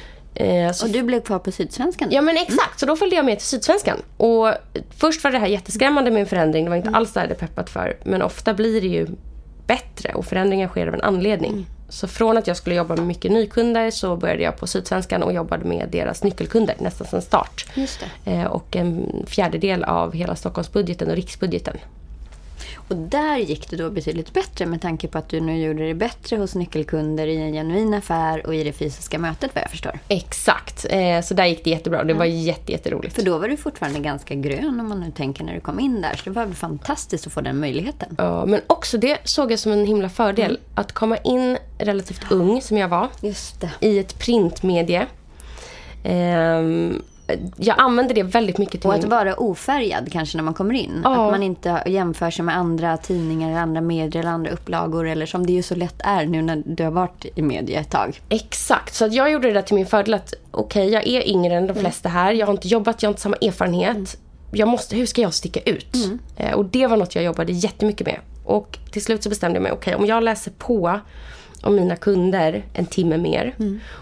Eh, 0.44 0.72
så 0.72 0.86
Och 0.86 0.92
du 0.92 1.02
blev 1.02 1.20
kvar 1.20 1.38
på 1.38 1.52
Sydsvenskan? 1.52 2.08
Ja 2.12 2.20
men 2.20 2.36
exakt, 2.36 2.80
så 2.80 2.86
då 2.86 2.96
följde 2.96 3.16
jag 3.16 3.24
med 3.24 3.38
till 3.38 3.46
Sydsvenskan. 3.48 4.02
Och 4.16 4.48
först 4.96 5.24
var 5.24 5.30
det 5.30 5.38
här 5.38 5.46
jätteskrämmande 5.46 6.10
med 6.10 6.20
en 6.20 6.26
förändring, 6.26 6.64
det 6.64 6.70
var 6.70 6.76
inte 6.76 6.88
Mm. 6.88 6.98
alls 6.98 7.12
det 7.12 7.20
jag 7.20 7.24
hade 7.28 7.34
peppat 7.34 7.70
för. 7.70 7.96
Men 8.04 8.22
ofta 8.22 8.54
blir 8.54 8.80
det 8.80 8.86
ju 8.88 9.06
bättre 9.66 10.14
och 10.14 10.26
förändringar 10.26 10.68
sker 10.68 10.86
av 10.86 10.94
en 10.94 11.00
anledning. 11.02 11.50
Mm. 11.52 11.66
Så 11.92 12.08
från 12.08 12.38
att 12.38 12.46
jag 12.46 12.56
skulle 12.56 12.76
jobba 12.76 12.96
med 12.96 13.06
mycket 13.06 13.32
nykunder 13.32 13.90
så 13.90 14.16
började 14.16 14.42
jag 14.42 14.56
på 14.56 14.66
Sydsvenskan 14.66 15.22
och 15.22 15.32
jobbade 15.32 15.64
med 15.64 15.88
deras 15.92 16.22
nyckelkunder 16.22 16.76
nästan 16.78 17.06
sedan 17.06 17.22
start. 17.22 17.66
Eh, 18.24 18.44
och 18.44 18.76
en 18.76 19.22
fjärdedel 19.26 19.84
av 19.84 20.12
hela 20.12 20.36
Stockholmsbudgeten 20.36 21.10
och 21.10 21.16
riksbudgeten. 21.16 21.76
Och 22.88 22.96
där 22.96 23.36
gick 23.36 23.70
det 23.70 23.76
då 23.76 23.90
betydligt 23.90 24.32
bättre 24.32 24.66
med 24.66 24.80
tanke 24.80 25.08
på 25.08 25.18
att 25.18 25.28
du 25.28 25.40
nu 25.40 25.58
gjorde 25.58 25.86
det 25.86 25.94
bättre 25.94 26.36
hos 26.36 26.54
nyckelkunder 26.54 27.26
i 27.26 27.36
en 27.36 27.52
genuin 27.52 27.94
affär 27.94 28.46
och 28.46 28.54
i 28.54 28.64
det 28.64 28.72
fysiska 28.72 29.18
mötet 29.18 29.54
vad 29.54 29.64
jag 29.64 29.70
förstår. 29.70 29.98
Exakt, 30.08 30.86
eh, 30.90 31.20
så 31.20 31.34
där 31.34 31.46
gick 31.46 31.64
det 31.64 31.70
jättebra. 31.70 32.04
Det 32.04 32.14
var 32.14 32.24
jätte, 32.24 32.72
jätteroligt. 32.72 33.14
För 33.14 33.22
då 33.22 33.38
var 33.38 33.48
du 33.48 33.56
fortfarande 33.56 34.00
ganska 34.00 34.34
grön 34.34 34.80
om 34.80 34.88
man 34.88 35.00
nu 35.00 35.10
tänker 35.10 35.44
när 35.44 35.54
du 35.54 35.60
kom 35.60 35.80
in 35.80 36.00
där. 36.00 36.14
Så 36.16 36.24
det 36.24 36.30
var 36.30 36.46
fantastiskt 36.46 37.26
att 37.26 37.32
få 37.32 37.40
den 37.40 37.60
möjligheten. 37.60 38.14
Ja, 38.18 38.46
men 38.46 38.60
också 38.66 38.98
det 38.98 39.18
såg 39.24 39.52
jag 39.52 39.58
som 39.58 39.72
en 39.72 39.86
himla 39.86 40.08
fördel. 40.08 40.50
Mm. 40.50 40.60
Att 40.74 40.92
komma 40.92 41.16
in 41.16 41.58
relativt 41.78 42.32
ung, 42.32 42.62
som 42.62 42.78
jag 42.78 42.88
var, 42.88 43.08
i 43.80 43.98
ett 43.98 44.18
printmedie. 44.18 45.06
Ehm, 46.04 47.02
jag 47.56 47.80
använde 47.80 48.14
det 48.14 48.22
väldigt 48.22 48.58
mycket 48.58 48.80
till 48.80 48.88
Och 48.88 48.94
att 48.94 49.00
min... 49.00 49.10
vara 49.10 49.34
ofärgad 49.34 50.12
kanske 50.12 50.38
när 50.38 50.44
man 50.44 50.54
kommer 50.54 50.74
in. 50.74 51.00
Ja. 51.04 51.10
Att 51.26 51.32
man 51.32 51.42
inte 51.42 51.82
jämför 51.86 52.30
sig 52.30 52.44
med 52.44 52.56
andra 52.56 52.96
tidningar, 52.96 53.50
eller 53.50 53.60
andra 53.60 53.80
medier 53.80 54.22
eller 54.22 54.32
andra 54.32 54.50
upplagor. 54.50 55.08
Eller 55.08 55.26
som 55.26 55.46
det 55.46 55.52
ju 55.52 55.62
så 55.62 55.74
lätt 55.74 55.96
är 55.98 56.26
nu 56.26 56.42
när 56.42 56.62
du 56.66 56.84
har 56.84 56.90
varit 56.90 57.26
i 57.34 57.42
media 57.42 57.80
ett 57.80 57.90
tag. 57.90 58.20
Exakt, 58.28 58.94
så 58.94 59.04
att 59.04 59.12
jag 59.12 59.32
gjorde 59.32 59.48
det 59.48 59.54
där 59.54 59.62
till 59.62 59.74
min 59.74 59.86
fördel 59.86 60.14
att 60.14 60.34
okej, 60.50 60.88
jag 60.88 61.06
är 61.06 61.28
yngre 61.28 61.54
än 61.54 61.66
de 61.66 61.70
Mm. 61.72 61.80
flesta 61.80 62.08
här. 62.08 62.32
Jag 62.32 62.46
har 62.46 62.52
inte 62.52 62.68
jobbat, 62.68 63.02
jag 63.02 63.08
har 63.08 63.12
inte 63.12 63.22
samma 63.22 63.36
erfarenhet. 63.40 64.16
Jag 64.52 64.68
måste, 64.68 64.96
hur 64.96 65.06
ska 65.06 65.20
jag 65.20 65.34
sticka 65.34 65.60
ut? 65.60 65.94
Mm. 65.94 66.18
Eh, 66.36 66.52
och 66.52 66.64
det 66.64 66.86
var 66.86 66.96
något 66.96 67.14
jag 67.14 67.24
jobbade 67.24 67.52
jättemycket 67.52 68.06
med. 68.06 68.18
Och 68.44 68.78
till 68.92 69.04
slut 69.04 69.22
så 69.22 69.28
bestämde 69.28 69.56
jag 69.56 69.62
mig, 69.62 69.72
okej 69.72 69.94
om 69.94 70.06
jag 70.06 70.22
läser 70.22 70.50
på 70.50 71.00
om 71.62 71.74
mina 71.76 71.96
kunder 71.96 72.62
en 72.72 72.86
timme 72.86 73.16
mer. 73.18 73.54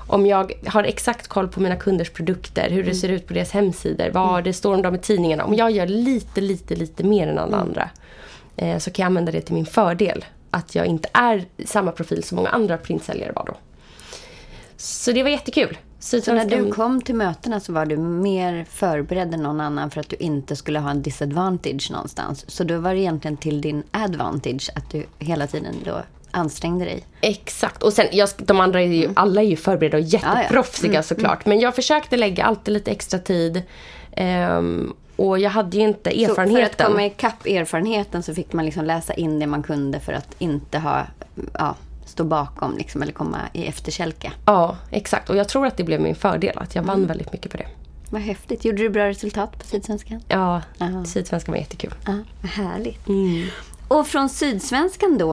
Om 0.08 0.26
jag 0.26 0.52
har 0.66 0.84
exakt 0.84 1.28
koll 1.28 1.48
på 1.48 1.60
mina 1.60 1.76
kunders 1.76 2.10
produkter, 2.10 2.70
hur 2.70 2.84
det 2.84 2.94
ser 2.94 3.08
ut 3.08 3.26
på 3.26 3.34
deras 3.34 3.50
hemsidor, 3.50 4.10
vad 4.10 4.44
det 4.44 4.52
står 4.52 4.74
om 4.74 4.82
dem 4.82 4.94
i 4.94 4.98
tidningarna. 4.98 5.44
Om 5.44 5.54
jag 5.54 5.70
gör 5.70 5.86
lite, 5.86 6.40
lite, 6.40 6.74
lite 6.74 7.04
mer 7.04 7.28
än 7.28 7.38
alla 7.38 7.56
andra 7.56 7.90
eh, 8.56 8.78
så 8.78 8.90
kan 8.90 9.02
jag 9.02 9.06
använda 9.06 9.32
det 9.32 9.40
till 9.40 9.54
min 9.54 9.66
fördel. 9.66 10.24
Att 10.50 10.74
jag 10.74 10.86
inte 10.86 11.08
är 11.12 11.44
samma 11.64 11.92
profil 11.92 12.22
som 12.22 12.36
många 12.36 12.48
andra 12.48 12.76
printsäljare 12.76 13.32
var 13.32 13.44
då. 13.46 13.54
Så 14.76 15.12
det 15.12 15.22
var 15.22 15.30
jättekul. 15.30 15.78
Så 15.98 16.16
när 16.16 16.20
Sydsvenskan- 16.22 16.64
du 16.64 16.72
kom 16.72 17.02
till 17.02 17.14
mötena 17.14 17.60
så 17.60 17.72
var 17.72 17.86
du 17.86 17.96
mer 17.96 18.64
förberedd 18.70 19.34
än 19.34 19.42
någon 19.42 19.60
annan 19.60 19.90
för 19.90 20.00
att 20.00 20.08
du 20.08 20.16
inte 20.16 20.56
skulle 20.56 20.78
ha 20.78 20.90
en 20.90 21.02
disadvantage 21.02 21.90
någonstans. 21.92 22.44
Så 22.50 22.64
då 22.64 22.78
var 22.78 22.94
det 22.94 23.00
egentligen 23.00 23.36
till 23.36 23.60
din 23.60 23.82
advantage 23.90 24.70
att 24.74 24.90
du 24.90 25.04
hela 25.18 25.46
tiden 25.46 25.74
då 25.84 26.02
ansträngde 26.30 26.84
dig. 26.84 27.04
Exakt. 27.20 27.82
Och 27.82 27.92
sen, 27.92 28.06
jag, 28.12 28.28
de 28.38 28.60
andra 28.60 28.82
är 28.82 28.86
ju, 28.86 29.10
alla 29.16 29.40
är 29.42 29.46
ju 29.46 29.56
förberedda 29.56 29.96
och 29.96 30.02
jätteproffsiga 30.02 30.90
Mm, 30.90 31.02
såklart. 31.02 31.46
Men 31.46 31.60
jag 31.60 31.74
försökte 31.74 32.16
lägga 32.16 32.44
alltid 32.44 32.74
lite 32.74 32.90
extra 32.90 33.18
tid. 33.18 33.62
Ehm, 34.12 34.92
och 35.16 35.38
jag 35.38 35.50
hade 35.50 35.76
ju 35.76 35.82
inte 35.82 36.10
Så 36.10 36.16
för 36.16 36.22
att 36.22 36.30
erfarenheten. 36.30 36.86
komma 36.86 37.06
ikapp 37.06 37.46
erfarenheten 37.46 38.22
så 38.22 38.34
fick 38.34 38.52
man 38.52 38.64
liksom 38.64 38.84
läsa 38.84 39.14
in 39.14 39.38
det 39.38 39.46
man 39.46 39.62
kunde 39.62 40.00
för 40.00 40.12
att 40.12 40.34
inte 40.38 40.78
ha, 40.78 41.06
ja, 41.58 41.74
stå 42.06 42.24
bakom 42.24 42.76
liksom, 42.76 43.02
eller 43.02 43.12
komma 43.12 43.38
i 43.52 43.66
efterkälke. 43.66 44.32
Ja, 44.46 44.76
exakt. 44.90 45.30
Och 45.30 45.36
jag 45.36 45.48
tror 45.48 45.66
att 45.66 45.76
det 45.76 45.84
blev 45.84 46.00
min 46.00 46.14
fördel. 46.14 46.58
Att 46.58 46.74
jag 46.74 46.82
vann 46.82 46.96
Mm. 46.96 47.08
väldigt 47.08 47.32
mycket 47.32 47.50
på 47.50 47.56
det. 47.56 47.66
Vad 48.10 48.20
häftigt. 48.22 48.64
Gjorde 48.64 48.82
du 48.82 48.88
bra 48.90 49.08
resultat 49.08 49.58
på 49.58 49.66
Sydsvenskan? 49.66 50.22
Ja, 50.28 50.62
Aha. 50.80 51.04
Sydsvenskan 51.04 51.52
var 51.52 51.58
jättekul. 51.58 51.94
Ja, 52.06 52.12
vad 52.42 52.50
härligt. 52.50 53.00
Och 53.88 54.06
från 54.06 54.28
Sydsvenskan 54.28 55.18
då, 55.18 55.32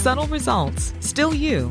Subtle 0.00 0.28
results, 0.28 0.94
still 1.00 1.34
you, 1.34 1.70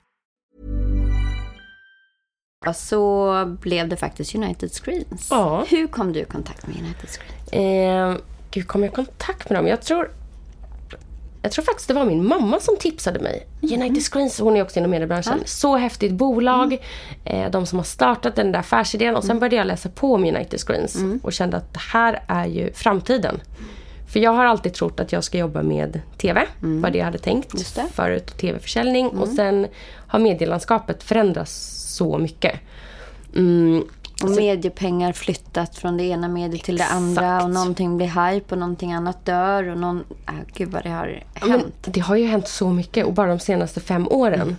så 2.73 3.45
blev 3.61 3.89
det 3.89 3.95
faktiskt 3.97 4.35
United 4.35 4.71
Screens. 4.71 5.27
Ja. 5.29 5.65
Hur 5.69 5.87
kom 5.87 6.13
du 6.13 6.19
i 6.19 6.25
kontakt 6.25 6.67
med 6.67 6.75
United 6.77 7.09
Screens? 7.09 7.51
Eh, 7.51 8.15
gud, 8.51 8.67
kom 8.67 8.83
jag 8.83 8.91
i 8.91 8.95
kontakt 8.95 9.49
med 9.49 9.59
dem? 9.59 9.67
Jag 9.67 9.81
tror, 9.81 10.11
jag 11.41 11.51
tror 11.51 11.65
faktiskt 11.65 11.87
det 11.87 11.93
var 11.93 12.05
min 12.05 12.27
mamma 12.27 12.59
som 12.59 12.77
tipsade 12.77 13.19
mig. 13.19 13.47
United 13.61 14.03
Screens, 14.03 14.39
hon 14.39 14.57
är 14.57 14.61
också 14.61 14.79
inom 14.79 14.91
mediebranschen. 14.91 15.39
Så 15.45 15.77
häftigt 15.77 16.11
bolag. 16.11 16.77
Eh, 17.25 17.51
de 17.51 17.65
som 17.65 17.79
har 17.79 17.83
startat 17.83 18.35
den 18.35 18.51
där 18.51 18.59
affärsidén. 18.59 19.15
Och 19.15 19.23
sen 19.23 19.39
började 19.39 19.55
jag 19.55 19.67
läsa 19.67 19.89
på 19.89 20.13
om 20.13 20.23
United 20.25 20.59
Screens. 20.59 20.97
Och 21.23 21.33
kände 21.33 21.57
att 21.57 21.73
det 21.73 21.79
här 21.93 22.23
är 22.27 22.45
ju 22.45 22.73
framtiden. 22.73 23.41
För 24.11 24.19
jag 24.19 24.31
har 24.31 24.45
alltid 24.45 24.73
trott 24.73 24.99
att 24.99 25.11
jag 25.11 25.23
ska 25.23 25.37
jobba 25.37 25.61
med 25.61 26.01
TV. 26.17 26.45
Vad 26.59 26.91
det 26.91 26.97
jag 26.97 27.05
hade 27.05 27.17
tänkt 27.17 27.67
förut. 27.93 28.37
TV-försäljning. 28.37 29.07
Och 29.07 29.27
sen 29.27 29.67
har 30.07 30.19
medielandskapet 30.19 31.03
förändrats 31.03 31.51
så 31.95 32.17
mycket. 32.17 32.59
Mm, 33.35 33.83
Och 34.23 34.29
mediepengar 34.31 35.13
flyttat 35.13 35.75
från 35.77 35.97
det 35.97 36.03
ena 36.03 36.27
mediet 36.27 36.63
till 36.63 36.77
det 36.77 36.85
andra. 36.85 37.25
Exakt. 37.25 37.43
Och 37.43 37.49
någonting 37.49 37.97
blir 37.97 38.31
hype 38.31 38.55
och 38.55 38.59
någonting 38.59 38.93
annat 38.93 39.25
dör. 39.25 39.67
Och 39.69 39.77
någon... 39.77 40.03
Ah, 40.25 40.31
gud 40.53 40.69
vad 40.71 40.83
det 40.83 40.89
har 40.89 41.23
Ja, 41.33 41.39
men 41.41 41.51
hänt. 41.51 41.73
det 41.85 41.99
har 41.99 42.15
ju 42.15 42.25
hänt 42.25 42.47
så 42.47 42.69
mycket 42.69 43.05
och 43.05 43.13
bara 43.13 43.27
de 43.27 43.39
senaste 43.39 43.79
fem 43.79 44.07
åren. 44.07 44.57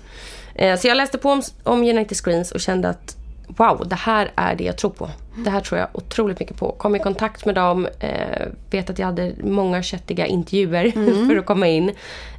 Eh, 0.55 0.79
Så 0.79 0.89
jag 0.89 0.97
läste 0.97 1.19
på 1.19 1.31
om, 1.31 1.43
om 1.63 1.79
United 1.83 2.17
Screens 2.17 2.53
och 2.53 2.61
kände 2.61 2.89
att 2.89 3.17
wow, 3.47 3.89
det 3.89 3.95
här 3.97 4.33
är 4.37 4.55
det 4.55 4.65
jag 4.65 4.79
tror 4.79 4.91
på. 4.91 5.11
Det 5.37 5.51
här 5.51 5.61
tror 5.61 5.81
jag 5.81 5.89
otroligt 5.93 6.41
mycket 6.41 6.57
på. 6.57 6.73
Kom 6.73 6.97
i 6.97 6.99
kontakt 6.99 7.45
med 7.45 7.55
dem, 7.55 7.89
eh, 8.01 8.47
vet 8.71 8.91
att 8.91 8.99
jag 8.99 9.07
hade 9.07 9.33
många 9.43 9.83
köttiga 9.83 10.27
intervjuer 10.27 10.91
för 11.29 11.37
att 11.37 11.47
komma 11.47 11.67
in. 11.67 11.93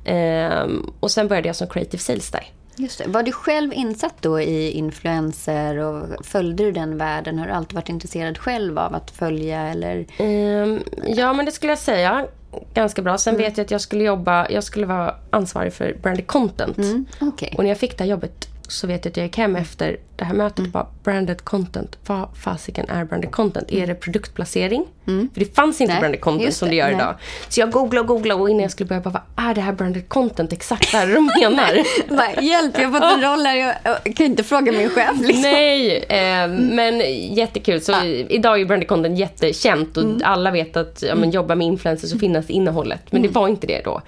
Eh, 0.05 0.67
och 0.99 1.11
sen 1.11 1.27
började 1.27 1.49
jag 1.49 1.55
som 1.55 1.67
creative 1.67 1.97
sales 2.03 2.31
där. 2.31 2.43
Just 2.75 2.97
det. 2.97 3.07
Var 3.07 3.23
du 3.23 3.31
själv 3.31 3.73
insatt 3.73 4.15
då 4.21 4.41
i 4.41 4.71
influencer 4.71 5.77
och 5.77 6.25
följde 6.25 6.63
du 6.63 6.71
den 6.71 6.97
världen? 6.97 7.39
Har 7.39 7.47
du 7.47 7.51
alltid 7.53 7.75
varit 7.75 7.89
intresserad 7.89 8.37
själv 8.37 8.79
av 8.79 8.95
att 8.95 9.11
följa 9.11 9.61
eller? 9.61 10.05
Ehm, 10.17 10.83
ja, 11.07 11.33
men 11.33 11.45
det 11.45 11.51
skulle 11.51 11.71
jag 11.71 11.79
säga. 11.79 12.25
Ganska 12.73 13.01
bra. 13.01 13.17
Sen 13.17 13.37
vet 13.37 13.57
jag 13.57 13.65
att 13.65 13.71
jag 13.71 13.81
skulle 13.81 14.03
jobba, 14.03 14.49
jag 14.49 14.63
skulle 14.63 14.85
vara 14.85 15.15
ansvarig 15.29 15.73
för 15.73 15.97
branded 16.01 16.27
content. 16.27 16.77
Okej. 17.21 17.53
Och 17.57 17.63
när 17.63 17.71
jag 17.71 17.77
fick 17.77 17.97
det 17.97 18.03
här 18.03 18.11
jobbet 18.11 18.47
så 18.67 18.87
vet 18.87 19.05
jag 19.05 19.11
att 19.11 19.17
jag 19.17 19.25
gick 19.25 19.37
hem 19.37 19.55
efter 19.55 19.97
det 20.15 20.25
här 20.25 20.33
mötet 20.33 20.59
och 20.65 20.71
bara 20.71 20.87
branded 21.03 21.43
content. 21.43 21.97
Vad 22.07 22.29
fasiken 22.43 22.89
är 22.89 23.05
branded 23.05 23.31
content? 23.31 23.71
Är 23.71 23.87
det 23.87 23.95
produktplacering? 23.95 24.85
För 25.05 25.39
det 25.39 25.55
fanns 25.55 25.81
inte 25.81 25.93
Nej, 25.93 25.99
branded 25.99 26.21
content 26.21 26.45
just 26.45 26.57
som 26.57 26.67
det 26.67 26.71
det. 26.71 26.77
gör 26.77 26.85
Nej. 26.85 26.95
idag. 26.95 27.15
Så 27.49 27.59
jag 27.59 27.71
googlade 27.71 27.99
och 28.01 28.07
googlade 28.07 28.41
och 28.41 28.49
innan 28.49 28.61
jag 28.61 28.71
skulle 28.71 28.87
börja 28.87 29.01
bara, 29.01 29.21
vad 29.35 29.45
är 29.49 29.55
det 29.55 29.61
här 29.61 29.71
branded 29.73 30.09
content? 30.09 30.53
Exakt 30.53 30.93
vad 30.93 31.01
är 31.01 31.07
det 31.07 31.13
de 31.13 31.25
menar? 31.41 31.83
Bara, 32.17 32.41
Hjälp, 32.41 32.79
jag 32.79 32.89
har 32.89 32.99
fått 32.99 33.11
en 33.17 33.21
roll 33.31 33.45
här. 33.45 33.55
Jag, 33.55 33.97
jag 34.03 34.15
kan 34.15 34.25
inte 34.25 34.43
fråga 34.43 34.71
min 34.71 34.89
chef 34.89 35.11
liksom. 35.21 35.41
Nej, 35.41 35.97
eh, 35.97 36.47
men 36.49 36.99
jättekul. 37.35 37.81
Så 37.81 38.03
idag 38.29 38.61
är 38.61 38.65
branded 38.65 38.87
content 38.87 39.19
jättekänt 39.19 39.97
och 39.97 40.05
alla 40.23 40.51
vet 40.51 40.77
att 40.77 41.03
ja, 41.07 41.15
men, 41.15 41.31
jobba 41.31 41.55
med 41.55 41.67
influencers 41.67 42.09
så 42.09 42.19
finns 42.19 42.49
innehållet. 42.49 43.11
Men 43.11 43.21
det 43.21 43.27
var 43.27 43.47
inte 43.47 43.67
det 43.67 43.81
då. 43.85 44.01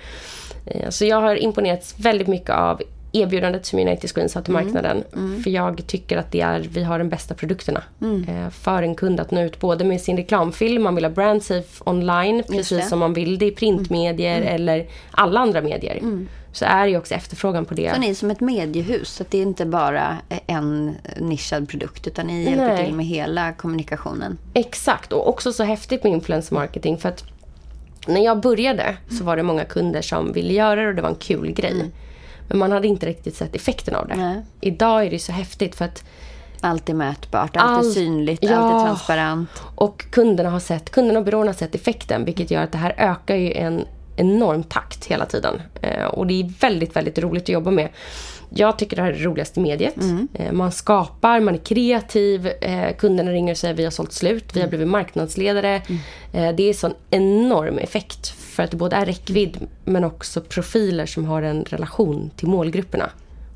Eh, 0.65 0.89
så 0.89 1.06
jag 1.06 1.22
har 1.22 1.36
imponerats 1.36 1.96
väldigt 1.98 2.28
mycket 2.28 2.50
av 2.50 2.82
erbjudandet 3.21 3.65
som 3.65 3.80
United 3.80 4.10
Screens 4.10 4.36
har 4.36 4.41
till 4.41 4.54
marknaden. 4.54 5.04
För 5.43 5.49
jag 5.49 5.88
tycker 5.88 6.17
att 6.17 6.32
det 6.32 6.41
är, 6.41 6.60
vi 6.60 6.84
har 6.84 6.99
de 6.99 7.10
bästa 7.10 7.36
produkterna. 7.36 7.84
Eh, 8.01 8.49
för 8.49 8.84
en 8.84 8.95
kund 8.95 9.19
att 9.19 9.32
nå 9.32 9.41
ut 9.41 9.60
både 9.60 9.86
med 9.86 10.01
sin 10.01 10.17
reklamfilm, 10.17 10.84
man 10.84 10.95
vill 10.95 11.06
ha 11.06 11.12
brand 11.12 11.43
safe 11.43 11.84
online, 11.86 12.43
precis 12.49 12.89
som 12.89 12.99
man 12.99 13.13
vill 13.13 13.38
det 13.38 13.45
i 13.45 13.51
printmedier 13.51 14.41
eller 14.41 14.86
alla 15.12 15.39
andra 15.39 15.62
medier. 15.62 16.01
Så 16.51 16.65
är 16.65 16.88
ju 16.88 16.97
också 16.97 17.13
efterfrågan 17.13 17.65
på 17.65 17.73
det. 17.73 17.93
Så 17.93 17.99
ni 17.99 18.10
är 18.10 18.13
som 18.13 18.32
ett 18.32 18.39
mediehus. 18.39 19.10
Så 19.10 19.23
att 19.23 19.32
det 19.32 19.38
är 19.38 19.41
inte 19.41 19.65
bara 19.65 20.17
en 20.47 20.95
nischad 21.19 21.69
produkt. 21.69 22.08
Utan 22.08 22.28
ni 22.28 22.43
hjälper 22.43 22.67
Nej. 22.67 22.86
till 22.86 22.95
med 22.95 23.06
hela 23.06 23.54
kommunikationen. 23.54 24.38
Exakt, 24.54 25.13
och 25.13 25.30
också 25.30 25.54
så 25.54 25.63
häftigt 25.63 26.04
med 26.04 26.13
influencer 26.13 26.56
marketing 26.56 26.97
för 26.97 27.10
att 27.10 27.23
när 28.08 28.25
jag 28.25 28.41
började 28.41 28.97
så 29.17 29.23
var 29.23 29.38
det 29.38 29.43
många 29.43 29.65
kunder 29.65 30.01
som 30.01 30.34
ville 30.34 30.54
göra 30.54 30.82
det 30.82 30.88
och 30.88 30.95
det 30.95 31.01
var 31.01 31.10
en 31.10 31.15
kul 31.15 31.51
grej. 31.51 31.91
Men 32.48 32.58
man 32.58 32.72
hade 32.72 32.88
inte 32.88 33.06
riktigt 33.06 33.36
sett 33.36 33.56
effekten 33.56 33.96
av 33.96 34.08
det. 34.08 34.16
Nej. 34.16 34.42
Idag 34.62 35.06
är 35.06 35.10
det 35.12 35.20
så 35.20 35.32
häftigt 35.32 35.76
för 35.76 35.86
att 35.86 36.04
Allt 36.62 36.90
är 36.90 36.94
mätbart, 36.94 37.56
allt 37.58 37.72
är 37.72 37.76
Allt- 37.78 37.94
synligt, 37.94 38.44
allt 38.44 38.52
Ja. 38.52 38.80
är 38.82 38.86
transparent. 38.86 39.50
och 39.76 40.06
kunderna 40.12 40.50
har 40.50 40.60
sett, 40.60 40.90
kunderna 40.90 41.20
och 41.20 41.26
byråerna 41.26 41.50
har 41.50 41.56
sett 41.56 41.76
effekten 41.76 42.26
vilket 42.26 42.52
gör 42.52 42.64
att 42.64 42.72
det 42.72 42.78
här 42.78 42.94
ökar 42.98 43.36
ju 43.36 43.54
en 43.54 43.86
enorm 44.15 44.63
takt 44.63 45.06
hela 45.06 45.25
tiden. 45.25 45.62
Eh, 45.82 46.06
och 46.06 46.28
det 46.28 46.41
är 46.41 46.54
väldigt, 46.60 46.95
väldigt 46.95 47.19
roligt 47.19 47.43
att 47.43 47.49
jobba 47.49 47.71
med. 47.71 47.89
Jag 48.49 48.80
tycker 48.80 48.95
det 48.95 49.01
här 49.01 49.10
är 49.10 49.13
det 49.13 49.23
roligaste 49.23 49.60
mediet. 49.60 49.95
Eh, 50.34 50.51
man 50.51 50.71
skapar, 50.71 51.39
man 51.39 51.56
är 51.56 51.60
kreativ, 51.60 52.47
eh, 52.47 52.95
kunderna 52.95 53.32
ringer 53.32 53.54
och 53.54 53.58
säger 53.58 53.73
vi 53.73 53.84
har 53.84 53.91
sålt 53.91 54.12
slut, 54.12 54.56
vi 54.56 54.62
har 54.62 54.67
blivit 54.67 54.88
marknadsledare. 54.88 55.75
Eh, 56.34 56.56
det 56.56 56.63
är 56.63 56.73
sån 56.73 56.93
enorm 57.10 57.78
effekt 57.78 58.28
för 58.28 58.63
att 58.63 58.71
det 58.71 58.78
både 58.78 58.95
är 58.95 59.06
räckvidd 59.06 59.67
men 59.86 60.04
också 60.04 60.41
profiler 60.41 61.06
som 61.06 61.25
har 61.25 61.41
en 61.41 61.63
relation 61.63 62.32
till 62.36 62.47
målgrupperna. 62.47 63.10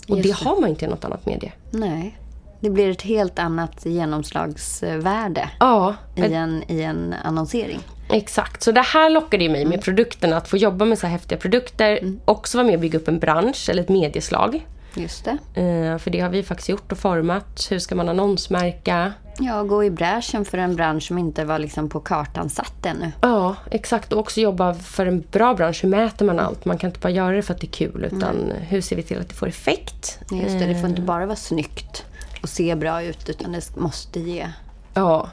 Och 0.07 0.15
det 0.15 0.21
det. 0.21 0.35
har 0.35 0.61
man 0.61 0.69
inte 0.69 0.85
i 0.85 0.87
något 0.87 1.05
annat 1.05 1.25
medie. 1.25 1.51
Nej. 1.71 2.17
Det 2.59 2.69
blir 2.69 2.89
ett 2.89 3.01
helt 3.01 3.39
annat 3.39 3.85
genomslagsvärde 3.85 5.49
Ja, 5.59 5.95
i 6.15 6.33
en, 6.33 6.63
i 6.67 6.81
en 6.81 7.15
annonsering. 7.23 7.79
Exakt, 8.09 8.63
så 8.63 8.71
det 8.71 8.81
här 8.81 9.09
lockade 9.09 9.43
ju 9.43 9.49
mig 9.49 9.61
Mm. 9.61 9.69
med 9.69 9.81
produkterna. 9.81 10.37
Att 10.37 10.47
få 10.47 10.57
jobba 10.57 10.85
med 10.85 10.97
så 10.99 11.07
här 11.07 11.11
häftiga 11.13 11.37
produkter. 11.39 11.99
Också 12.25 12.57
vara 12.57 12.65
med 12.67 12.75
och 12.75 12.81
bygga 12.81 12.99
upp 12.99 13.07
en 13.07 13.19
bransch 13.19 13.69
eller 13.69 13.83
ett 13.83 13.89
medieslag. 13.89 14.65
Just 14.95 15.25
det. 15.25 15.31
Eh, 15.61 15.97
för 15.97 16.09
det 16.11 16.19
har 16.19 16.29
vi 16.29 16.43
faktiskt 16.43 16.69
gjort 16.69 16.91
och 16.91 16.97
format. 16.97 17.67
Hur 17.69 17.79
ska 17.79 17.95
man 17.95 18.09
annonsmärka? 18.09 19.13
Ja, 19.39 19.63
gå 19.63 19.83
i 19.83 19.89
bräschen 19.91 20.45
för 20.45 20.57
en 20.57 20.75
bransch 20.75 21.03
som 21.03 21.17
inte 21.17 21.45
var 21.45 21.59
liksom 21.59 21.89
på 21.89 21.99
kartan 21.99 22.49
satt 22.49 22.85
ännu. 22.85 23.11
Ja, 23.21 23.55
exakt. 23.71 24.13
Och 24.13 24.19
också 24.19 24.41
jobba 24.41 24.73
för 24.73 25.05
en 25.05 25.23
bra 25.31 25.53
bransch. 25.53 25.83
Hur 25.83 25.89
mäter 25.89 26.25
man 26.25 26.39
allt? 26.39 26.65
Man 26.65 26.77
kan 26.77 26.89
inte 26.89 26.99
bara 26.99 27.09
göra 27.09 27.35
det 27.35 27.41
för 27.41 27.53
att 27.53 27.61
det 27.61 27.67
är 27.67 27.71
kul. 27.71 28.09
Utan 28.11 28.51
hur 28.59 28.81
ser 28.81 28.95
vi 28.95 29.03
till 29.03 29.19
att 29.19 29.29
det 29.29 29.35
får 29.35 29.47
effekt? 29.47 30.19
Just 30.31 30.59
det, 30.59 30.65
det 30.65 30.75
får 30.79 30.89
inte 30.89 31.01
bara 31.01 31.25
vara 31.25 31.35
snyggt 31.35 32.05
och 32.43 32.49
se 32.49 32.75
bra 32.75 33.03
ut 33.03 33.29
utan 33.29 33.51
det 33.51 33.75
måste 33.77 34.19
ge 34.19 34.47
Ja, 34.99 35.29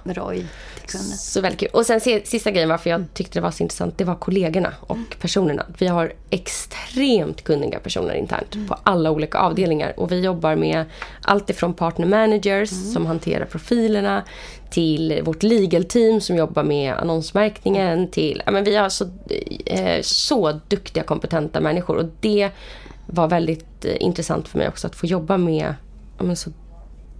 kunden. 0.86 1.08
Så 1.18 1.40
väldigt 1.40 1.60
kul. 1.60 1.68
Och 1.72 1.86
sen 1.86 2.00
se- 2.00 2.26
sista 2.26 2.50
grejen 2.50 2.68
varför 2.68 2.90
jag 2.90 3.04
tyckte 3.14 3.38
det 3.38 3.42
var 3.42 3.50
så 3.50 3.62
intressant, 3.62 3.98
det 3.98 4.04
var 4.04 4.14
kollegorna 4.14 4.72
och 4.80 5.16
personerna. 5.20 5.66
Vi 5.78 5.86
har 5.86 6.12
extremt 6.30 7.44
kunniga 7.44 7.78
personer 7.78 8.14
internt 8.14 8.68
på 8.68 8.76
alla 8.82 9.10
olika 9.10 9.38
avdelningar. 9.38 10.00
Och 10.00 10.12
vi 10.12 10.20
jobbar 10.20 10.56
med 10.56 10.84
allt 11.22 11.50
ifrån 11.50 11.74
partner 11.74 12.06
managers 12.06 12.70
som 12.92 13.06
hanterar 13.06 13.44
profilerna 13.44 14.22
till 14.70 15.20
vårt 15.24 15.42
legal 15.42 15.84
team 15.84 16.20
som 16.20 16.36
jobbar 16.36 16.62
med 16.62 16.94
annonsmärkningen 16.94 18.10
till... 18.10 18.42
Ja, 18.46 18.52
men 18.52 18.64
vi 18.64 18.76
har 18.76 18.88
så, 18.88 19.04
eh, 19.66 20.02
så 20.02 20.60
duktiga, 20.68 21.02
kompetenta 21.04 21.60
människor. 21.60 21.96
Och 21.96 22.04
det 22.20 22.50
var 23.06 23.28
väldigt 23.28 23.84
eh, 23.84 23.94
intressant 24.00 24.48
för 24.48 24.58
mig 24.58 24.68
också 24.68 24.86
att 24.86 24.96
få 24.96 25.06
jobba 25.06 25.36
med 25.36 25.74
ja, 26.18 26.34
så, 26.36 26.50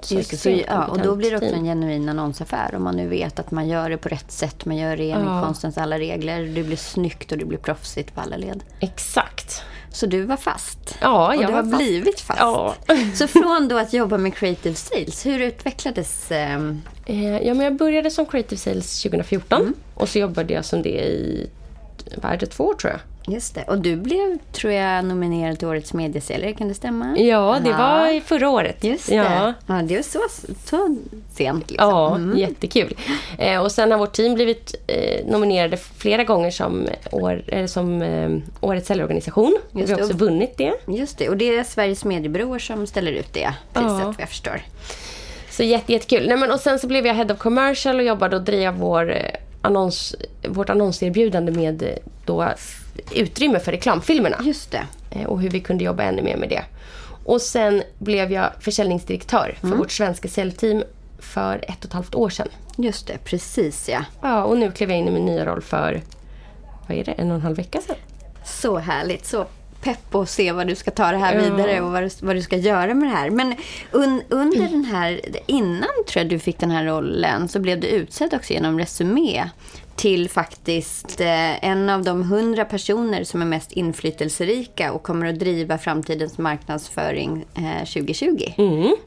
det, 0.09 0.39
så, 0.39 0.51
ja, 0.51 0.85
och 0.87 0.99
då 0.99 1.17
blir 1.17 1.31
det 1.31 1.37
också 1.37 1.49
en 1.55 1.65
genuin 1.65 2.09
annonsaffär. 2.09 2.75
Om 2.75 2.83
man 2.85 2.97
nu 2.97 3.09
vet 3.09 3.39
att 3.39 3.51
man 3.51 3.69
gör 3.69 3.91
det 3.91 3.97
på 3.97 4.09
rätt 4.09 4.33
sätt. 4.33 4.65
Man 4.65 4.77
gör 4.77 4.97
det 4.97 5.11
enligt 5.11 5.27
Ja. 5.29 5.43
konstens 5.45 5.79
alla 5.79 5.99
regler. 5.99 6.43
Det 6.43 6.63
blir 6.63 6.77
snyggt 6.77 7.33
och 7.33 7.39
det 7.39 7.45
blir 7.45 7.59
proffsigt 7.59 8.15
på 8.15 8.21
alla 8.21 8.37
led. 8.37 8.65
Exakt. 8.81 9.63
Så 9.91 10.07
du 10.07 10.23
var 10.23 10.37
fast. 10.37 10.99
Ja, 11.01 11.27
och 11.29 11.35
jag 11.35 11.41
du 11.43 11.47
var 11.47 11.53
har 11.53 11.63
fast. 11.63 11.77
blivit 11.77 12.21
fast. 12.21 12.41
Ja. 12.41 12.75
Så 13.15 13.27
från 13.29 13.69
då 13.69 13.79
att 13.79 13.93
jobba 13.93 14.19
med 14.19 14.35
creative 14.35 14.75
sales, 14.75 15.27
hur 15.27 15.41
utvecklades... 15.41 16.31
ehm, 16.33 16.83
Eh, 17.09 17.39
ja, 17.39 17.55
men 17.55 17.65
jag 17.65 17.77
började 17.77 18.11
som 18.11 18.27
creative 18.27 18.57
sales 18.59 19.03
2014 19.03 19.61
Mm. 19.61 19.75
och 19.95 20.09
så 20.09 20.19
jobbade 20.19 20.55
jag 20.55 20.65
som 20.65 20.83
det 20.83 20.89
i 21.05 21.51
vad 22.17 22.33
är 22.33 22.37
det, 22.37 22.47
två 22.47 22.65
år 22.65 22.75
tror 22.75 22.93
jag. 22.93 23.01
Just 23.27 23.55
det. 23.55 23.63
Och 23.63 23.79
du 23.79 23.97
blev, 23.97 24.39
tror 24.53 24.73
jag, 24.73 25.05
nominerad 25.05 25.59
till 25.59 25.69
Årets 25.69 25.93
mediesäljare. 25.93 26.53
Kan 26.53 26.69
det 26.69 26.75
stämma? 26.75 27.19
Ja, 27.19 27.59
det 27.65 27.73
var 27.73 28.13
i 28.17 28.21
förra 28.21 28.49
året. 28.51 28.85
Just 28.85 29.09
det. 29.09 29.15
Ja, 29.15 29.53
Ja, 29.67 29.75
det 29.75 29.97
var 29.97 30.03
så, 30.03 30.19
så 30.67 30.97
sent 31.35 31.71
liksom. 31.71 31.89
ja 31.91 32.39
jättekul. 32.39 32.97
Eh, 33.39 33.61
och 33.61 33.73
sen 33.73 33.91
har 33.91 33.99
vårt 33.99 34.13
team 34.13 34.35
blivit 34.35 34.75
eh, 34.87 35.27
nominerade 35.27 35.77
flera 35.77 36.25
gånger 36.25 36.51
som, 36.51 36.89
år, 37.13 37.43
eller 37.47 37.67
som 37.67 38.03
eh, 38.03 38.31
Årets 38.61 38.87
säljorganisation. 38.89 39.59
Vi 39.71 39.93
har 39.93 40.01
också 40.03 40.13
vunnit 40.17 40.57
det. 40.57 40.73
Just 40.89 41.19
det. 41.19 41.29
Och 41.29 41.37
det 41.37 41.57
är 41.57 41.65
Sveriges 41.65 42.05
mediebyråer 42.05 42.59
som 42.59 42.87
ställer 42.87 43.13
ut 43.13 43.33
det 43.33 43.53
priset, 43.73 43.91
Ja. 44.01 44.15
jag 44.19 44.29
förstår. 44.29 44.61
Så 45.51 45.63
jätte, 45.63 45.93
jättekul. 45.93 46.29
Nej, 46.29 46.37
men, 46.37 46.51
och 46.51 46.61
sen 46.61 46.79
så 46.79 46.87
blev 46.87 47.07
jag 47.07 47.15
Head 47.15 47.33
of 47.33 47.39
Commercial 47.39 47.97
och 47.97 48.03
jobbade 48.05 48.37
och 48.37 48.43
drev 48.43 48.75
vår, 48.75 49.13
eh, 49.13 49.21
annons, 49.63 50.15
vårt 50.49 50.71
annonserbjudande 50.71 51.53
med 51.53 51.83
eh, 51.83 51.89
då, 52.25 52.49
utrymme 53.13 53.59
för 53.59 53.73
reklamfilmerna. 53.73 54.37
Just 54.43 54.71
det. 54.71 54.87
Eh, 55.11 55.27
och 55.27 55.41
hur 55.41 55.51
vi 55.51 55.61
kunde 55.61 55.85
jobba 55.85 56.03
ännu 56.03 56.23
mer 56.23 56.37
med 56.37 56.49
det. 56.49 56.65
Och 57.25 57.41
sen 57.41 57.83
blev 57.99 58.33
jag 58.33 58.51
försäljningsdirektör 58.61 59.59
för 59.61 59.69
vårt 59.69 59.93
svenska 59.93 60.29
säljteam 60.29 60.83
för 61.19 61.65
ett 61.69 61.79
och 61.79 61.85
ett 61.85 61.93
halvt 61.93 62.15
år 62.15 62.31
sedan. 62.31 62.49
Just 62.77 63.07
det, 63.07 63.19
precis 63.25 63.89
ja. 63.89 64.05
Ja, 64.23 64.45
och 64.45 64.59
nu 64.59 64.73
klev 64.73 64.91
jag 64.91 64.99
in 64.99 65.09
i 65.09 65.11
min 65.11 65.27
nya 65.27 65.47
roll 65.47 65.63
för, 65.63 66.03
vad 66.89 66.99
är 66.99 67.05
det, 67.05 67.13
en 67.13 67.31
och 67.31 67.37
en 67.37 67.43
halv 67.43 67.57
vecka 67.57 67.81
sedan. 67.81 67.97
Så 68.45 68.79
härligt. 68.79 69.27
Så 69.27 69.47
pepp 69.81 70.15
att 70.15 70.31
se 70.31 70.53
vad 70.53 70.67
du 70.67 70.75
ska 70.75 70.91
ta 70.91 71.11
det 71.11 71.17
här 71.17 71.41
vidare 71.41 71.81
och 71.81 71.93
vad 71.93 72.03
du, 72.03 72.11
vad 72.21 72.37
du 72.37 72.43
ska 72.43 72.57
göra 72.57 72.95
med 72.95 73.09
det 73.09 73.13
här. 73.13 73.31
Men 73.31 73.55
un, 73.91 74.23
under 74.29 74.69
den 74.69 74.85
här, 74.85 75.21
innan 75.47 75.89
tror 76.09 76.23
jag 76.23 76.29
du 76.29 76.39
fick 76.39 76.59
den 76.59 76.71
här 76.71 76.85
rollen 76.85 77.49
så 77.49 77.59
blev 77.59 77.81
du 77.81 77.87
utsedd 77.87 78.35
också 78.35 78.53
genom 78.53 78.79
Resumé 78.79 79.49
till 79.97 80.31
faktiskt 80.31 81.21
eh, 81.21 81.65
en 81.65 81.91
av 81.91 82.03
de 82.03 82.23
hundra 82.23 82.65
personer 82.65 83.25
som 83.25 83.43
är 83.43 83.47
mest 83.47 83.73
inflytelserika 83.73 84.93
och 84.93 85.03
kommer 85.03 85.27
att 85.27 85.39
driva 85.39 85.79
framtidens 85.79 86.39
marknadsföring 86.39 87.45
eh, 87.55 87.85
2020 87.85 88.43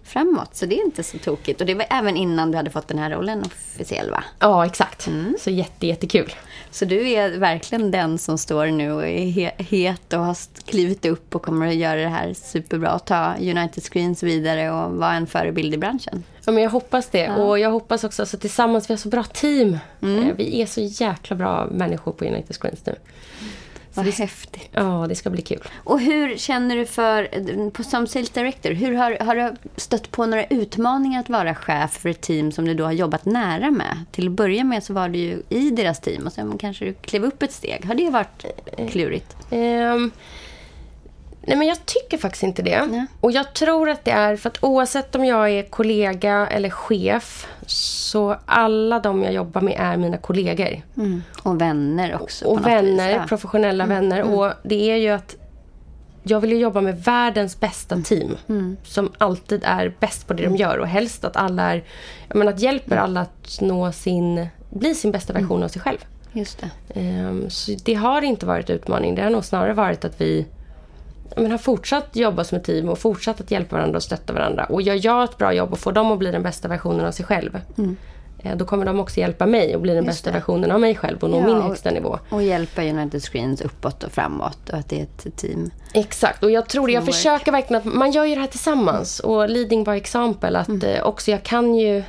framåt. 0.04 0.56
Så 0.56 0.66
det 0.66 0.80
är 0.80 0.86
inte 0.86 1.04
så 1.04 1.18
tokigt. 1.18 1.62
Och 1.62 1.68
det 1.68 1.74
var 1.74 1.86
även 1.90 2.18
innan 2.18 2.52
du 2.52 2.58
hade 2.58 2.70
fått 2.70 2.88
den 2.88 3.00
här 3.00 3.10
rollen 3.10 3.44
officiell 3.46 4.12
va? 4.12 4.24
Ja, 4.40 4.66
exakt. 4.66 5.10
Så 5.40 5.50
jätte, 5.50 5.88
jättekul. 5.88 6.34
Så 6.72 6.86
du 6.86 7.10
är 7.10 7.38
verkligen 7.38 7.92
den 7.92 8.18
som 8.18 8.38
står 8.38 8.66
nu 8.68 8.92
och 8.92 9.04
är 9.08 9.26
he- 9.26 9.52
het 9.64 10.14
och 10.14 10.20
har 10.20 10.38
klivit 10.66 11.06
upp 11.06 11.36
och 11.36 11.42
kommer 11.42 11.68
att 11.68 11.76
göra 11.76 11.96
det 12.02 12.08
här 12.08 12.34
superbra. 12.34 12.96
Och 12.96 13.06
ta 13.06 13.34
United 13.36 13.84
Screens 13.84 14.24
vidare 14.24 14.72
och 14.72 14.92
vara 14.92 15.14
en 15.14 15.28
förebild 15.28 15.74
i 15.74 15.78
branschen. 15.78 16.24
Ja, 16.46 16.52
men 16.52 16.64
jag 16.64 16.70
hoppas 16.70 17.08
det. 17.10 17.30
Och 17.30 17.60
jag 17.60 17.72
hoppas 17.72 18.04
också 18.04 18.24
att 18.24 18.42
tillsammans, 18.42 18.90
vi 18.90 18.94
har 18.94 18.98
så 19.00 19.10
bra 19.10 19.24
team. 19.24 19.74
Eh, 19.74 20.08
Vi 20.38 20.62
är 20.62 20.66
så 20.66 20.82
jäkla 20.82 21.36
bra 21.36 21.68
människor 21.72 22.12
på 22.12 22.26
United 22.26 22.56
Screens 22.56 22.86
nu. 22.86 22.96
Vad 24.06 24.14
häftigt. 24.14 24.70
Ja, 24.72 25.06
det 25.10 25.16
ska 25.16 25.30
bli 25.30 25.42
kul. 25.42 25.60
Och 25.84 26.00
hur 26.00 26.38
känner 26.38 26.76
du 26.76 26.86
för, 26.86 27.70
på, 27.70 27.84
som 27.84 28.08
sales 28.08 28.30
director, 28.30 28.72
hur 28.72 28.96
har, 28.96 29.18
har 29.20 29.36
du 29.36 29.56
stött 29.76 30.12
på 30.12 30.26
några 30.26 30.46
utmaningar 30.46 31.20
att 31.20 31.30
vara 31.30 31.56
chef 31.56 31.92
för 31.92 32.10
ett 32.10 32.22
team 32.22 32.52
som 32.52 32.66
du 32.66 32.74
då 32.74 32.84
har 32.84 32.92
jobbat 32.92 33.26
nära 33.26 33.72
med? 33.72 34.06
Till 34.12 34.28
att 34.28 34.34
börja 34.34 34.64
med 34.64 34.84
så 34.84 34.94
var 34.94 35.10
du 35.10 35.20
ju 35.20 35.44
i 35.50 35.70
deras 35.70 36.00
team 36.00 36.26
och 36.26 36.34
sen 36.34 36.58
kanske 36.58 36.86
du 36.86 36.94
klev 36.94 37.26
upp 37.26 37.44
ett 37.44 37.52
steg. 37.52 37.86
Har 37.86 37.96
det 37.96 38.10
varit 38.10 38.46
klurigt? 38.92 39.36
Ehm, 39.52 40.12
nej 41.50 41.58
men 41.58 41.68
jag 41.68 41.86
tycker 41.86 42.18
faktiskt 42.18 42.44
inte 42.44 42.62
det. 42.62 42.86
Nej. 42.86 43.06
Och 43.22 43.32
jag 43.32 43.54
tror 43.54 43.90
att 43.90 44.06
det 44.06 44.12
är 44.12 44.36
för 44.36 44.50
att 44.50 44.64
oavsett 44.64 45.16
om 45.16 45.26
jag 45.26 45.50
är 45.50 45.64
kollega 45.64 46.48
eller 46.48 46.70
chef 46.70 47.48
så 47.66 48.36
alla 48.46 49.00
de 49.00 49.24
jag 49.24 49.34
jobbar 49.34 49.62
med 49.62 49.76
är 49.80 49.98
mina 49.98 50.18
kollegor. 50.18 50.82
Och 51.44 51.62
vänner 51.62 52.18
också. 52.22 52.46
Och 52.46 52.58
något 52.58 52.66
vänner, 52.66 53.20
vis, 53.20 53.30
professionella 53.30 53.86
vänner. 53.86 54.22
Och 54.22 54.54
det 54.64 54.92
är 54.92 54.96
ju 54.96 55.10
att 55.10 55.36
jag 56.24 56.40
vill 56.40 56.52
ju 56.52 56.58
jobba 56.58 56.82
med 56.82 57.04
världens 57.04 57.60
bästa 57.60 58.02
team. 58.02 58.38
Som 58.84 59.12
alltid 59.18 59.62
är 59.66 59.94
bäst 60.00 60.28
på 60.28 60.34
det 60.34 60.44
de 60.44 60.56
gör. 60.56 60.78
Och 60.78 60.88
helst 60.88 61.26
att 61.26 61.36
alla 61.36 61.64
är, 61.74 61.84
jag 62.28 62.38
menar 62.38 62.54
att 62.54 62.60
hjälper 62.60 62.96
alla 62.98 63.22
att 63.22 63.58
nå 63.62 63.92
sin, 63.92 64.48
bli 64.70 64.96
sin 64.96 65.12
bästa 65.12 65.34
version 65.34 65.64
av 65.64 65.68
sig 65.68 65.82
själv. 65.82 65.98
Just 66.34 66.60
det. 66.62 67.00
Ehm, 67.00 67.50
Så 67.50 67.72
det 67.86 67.94
har 67.94 68.22
inte 68.22 68.46
varit 68.46 68.70
utmaning. 68.70 69.16
Det 69.16 69.22
har 69.22 69.30
nog 69.30 69.46
snarare 69.46 69.74
varit 69.74 70.06
att 70.06 70.22
vi 70.22 70.46
men 71.38 71.52
har 71.52 71.58
fortsatt 71.58 72.16
jobba 72.16 72.44
som 72.44 72.58
ett 72.58 72.64
team 72.64 72.90
och 72.90 73.00
fortsatt 73.00 73.42
att 73.42 73.52
hjälpa 73.52 73.76
varandra 73.76 73.96
och 73.98 74.04
stötta 74.04 74.34
varandra. 74.34 74.66
Och 74.66 74.82
gör 74.82 75.00
jag 75.06 75.24
ett 75.24 75.38
bra 75.38 75.54
jobb 75.54 75.72
och 75.72 75.80
får 75.80 75.92
dem 75.92 76.12
att 76.12 76.20
bli 76.20 76.32
den 76.32 76.44
bästa 76.44 76.68
versionen 76.68 77.06
av 77.06 77.12
sig 77.12 77.26
själv. 77.26 77.60
eh, 78.44 78.56
Då 78.58 78.66
kommer 78.66 78.86
de 78.86 79.00
också 79.00 79.20
hjälpa 79.20 79.46
mig 79.46 79.74
att 79.74 79.82
bli 79.82 79.94
den 79.94 80.06
Just 80.06 80.18
bästa 80.18 80.30
det. 80.30 80.34
versionen 80.38 80.72
av 80.72 80.80
mig 80.80 80.96
själv 80.96 81.18
och 81.24 81.30
nå 81.30 81.38
Ja, 81.40 81.46
min 81.46 81.56
och- 81.58 81.64
högsta 81.64 81.92
nivå. 81.92 82.20
Och 82.30 82.44
hjälpa 82.44 82.82
United 82.84 83.24
Screens 83.24 83.62
uppåt 83.62 84.04
och 84.04 84.12
framåt 84.12 84.70
och 84.70 84.78
att 84.78 84.90
det 84.90 85.00
är 85.00 85.04
ett 85.04 85.38
team. 85.38 85.72
Exakt, 85.94 86.44
och 86.44 86.52
jag 86.52 86.68
tror 86.70 86.88
det. 86.88 86.94
Jag 86.94 87.06
försöker 87.06 87.52
verkligen 87.52 87.82
att 87.82 87.94
man 87.96 88.12
gör 88.12 88.26
ju 88.26 88.36
det 88.36 88.42
här 88.42 88.48
tillsammans. 88.48 89.20
Och 89.20 89.50
leading 89.50 89.84
by 89.84 89.92
example. 89.92 90.60
Att 90.60 90.68
Mm. 90.68 90.82
eh, 90.96 91.04
också 91.04 91.32
jag 91.32 91.44
kan 91.44 91.76
ju 91.76 92.04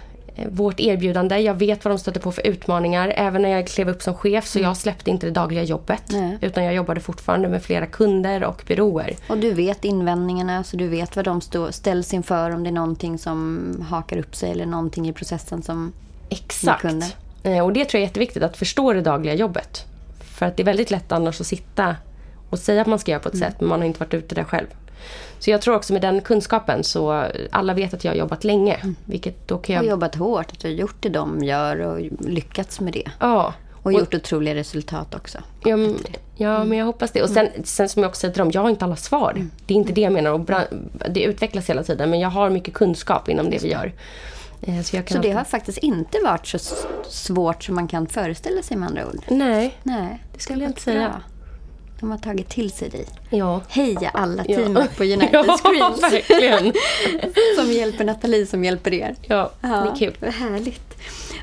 vårt 0.50 0.80
erbjudande. 0.80 1.38
Jag 1.38 1.54
vet 1.54 1.84
vad 1.84 1.92
de 1.92 1.98
stöter 1.98 2.20
på 2.20 2.32
för 2.32 2.46
utmaningar. 2.46 3.12
Även 3.16 3.42
när 3.42 3.48
jag 3.48 3.66
klev 3.66 3.88
upp 3.88 4.02
som 4.02 4.14
chef 4.14 4.46
så 4.46 4.58
jag 4.58 4.76
släppte 4.76 5.10
inte 5.10 5.26
det 5.26 5.32
dagliga 5.32 5.62
jobbet. 5.62 6.12
Mm. 6.12 6.28
Nej. 6.28 6.38
Utan 6.40 6.64
jag 6.64 6.74
jobbade 6.74 7.00
fortfarande 7.00 7.48
med 7.48 7.62
flera 7.62 7.86
kunder 7.86 8.44
och 8.44 8.62
byråer. 8.66 9.16
Och 9.28 9.38
du 9.38 9.52
vet 9.52 9.84
invändningarna 9.84 10.64
så 10.64 10.76
du 10.76 10.88
vet 10.88 11.16
vad 11.16 11.24
de 11.24 11.40
stå, 11.40 11.72
ställs 11.72 12.14
inför 12.14 12.50
om 12.50 12.62
det 12.64 12.70
är 12.70 12.72
någonting 12.72 13.18
som 13.18 13.60
hakar 13.90 14.16
upp 14.16 14.36
sig 14.36 14.50
eller 14.50 14.66
någonting 14.66 15.08
i 15.08 15.12
processen 15.12 15.62
som... 15.62 15.92
Exakt. 16.28 16.80
kunder. 16.82 17.08
Eh, 17.42 17.64
Och 17.64 17.72
det 17.72 17.84
tror 17.84 17.98
jag 17.98 18.02
är 18.04 18.08
jätteviktigt, 18.08 18.42
att 18.42 18.56
förstå 18.56 18.92
det 18.92 19.00
dagliga 19.02 19.34
jobbet. 19.34 19.84
För 20.20 20.46
att 20.46 20.56
det 20.56 20.62
är 20.62 20.64
väldigt 20.64 20.90
lätt 20.90 21.12
annars 21.12 21.40
att 21.40 21.46
sitta 21.46 21.96
och 22.50 22.58
säga 22.58 22.80
att 22.82 22.86
man 22.86 22.98
ska 22.98 23.10
göra 23.10 23.20
på 23.22 23.28
ett 23.28 23.34
Mm. 23.34 23.50
sätt, 23.50 23.60
men 23.60 23.68
man 23.68 23.80
har 23.80 23.86
inte 23.86 24.00
varit 24.00 24.14
ute 24.14 24.34
där 24.34 24.44
själv. 24.44 24.66
Så 25.38 25.50
jag 25.50 25.60
tror 25.62 25.74
också 25.74 25.92
med 25.92 26.02
den 26.02 26.20
kunskapen 26.20 26.84
så 26.84 27.26
alla 27.50 27.74
vet 27.74 27.94
att 27.94 28.04
jag 28.04 28.12
har 28.12 28.16
jobbat 28.16 28.44
länge. 28.44 28.74
Mm. 28.74 28.96
Vilket 29.04 29.48
då 29.48 29.58
kan 29.58 29.76
har 29.76 29.84
jag... 29.84 29.90
jobbat 29.90 30.14
hårt, 30.14 30.52
att 30.52 30.60
du 30.60 30.68
har 30.68 30.74
gjort 30.74 30.96
det 31.00 31.08
de 31.08 31.44
gör 31.44 31.80
och 31.80 32.00
lyckats 32.20 32.80
med 32.80 32.92
det. 32.92 33.10
Ja. 33.20 33.54
Och 33.82 33.92
gjort 33.92 34.14
otroliga 34.14 34.54
resultat 34.54 35.14
också. 35.14 35.38
Ja, 35.64 35.76
men, 35.76 35.96
ja, 36.36 36.64
men 36.64 36.78
jag 36.78 36.86
hoppas 36.86 37.10
det. 37.10 37.22
Och 37.22 37.30
sen, 37.30 37.48
sen 37.64 37.88
som 37.88 38.02
jag 38.02 38.10
också 38.10 38.20
säger 38.20 38.34
till 38.34 38.38
dem, 38.38 38.50
jag 38.54 38.60
har 38.62 38.70
inte 38.70 38.84
alla 38.84 38.96
svar. 38.96 39.46
Det 39.66 39.74
är 39.74 39.78
inte 39.78 39.92
det 39.92 40.00
jag 40.00 40.12
menar. 40.12 40.30
Och 40.30 40.50
det 41.10 41.22
utvecklas 41.22 41.70
hela 41.70 41.82
tiden, 41.82 42.10
men 42.10 42.20
jag 42.20 42.28
har 42.28 42.50
mycket 42.50 42.74
kunskap 42.74 43.28
inom 43.28 43.50
det 43.50 43.62
vi 43.62 43.68
gör. 43.70 43.92
Eh, 44.62 44.82
Så, 44.82 45.02
Så 45.06 45.18
det 45.18 45.30
har 45.30 45.44
faktiskt 45.44 45.78
inte 45.78 46.18
varit 46.24 46.46
så 46.46 46.58
svårt 47.08 47.64
som 47.64 47.74
man 47.74 47.88
kan 47.88 48.06
föreställa 48.06 48.62
sig 48.62 48.76
med 48.76 48.88
andra 48.88 49.06
ord. 49.06 49.24
Nej, 49.28 49.74
Nej, 49.82 50.24
det 50.32 50.40
skulle 50.40 50.64
jag 50.64 50.70
inte 50.70 50.82
säga. 50.82 51.22
De 52.00 52.10
har 52.10 52.18
tagit 52.18 52.48
till 52.48 52.70
sig 52.70 52.88
dig. 52.88 53.04
Ja. 53.30 53.60
Heja 53.68 54.10
alla 54.14 54.44
Ja. 54.48 54.56
teamet 54.56 54.96
på 54.96 55.02
United 55.04 55.28
ja, 55.32 55.58
Screens 55.58 56.02
verkligen. 56.12 56.72
som 57.56 57.72
hjälper 57.72 58.04
Nathalie 58.04 58.46
som 58.46 58.64
hjälper 58.64 58.94
er. 58.94 59.14
Ja, 59.22 59.50
det 59.60 59.68
är 59.68 59.96
kul. 59.98 60.16
Vad 60.20 60.30
härligt. 60.32 60.94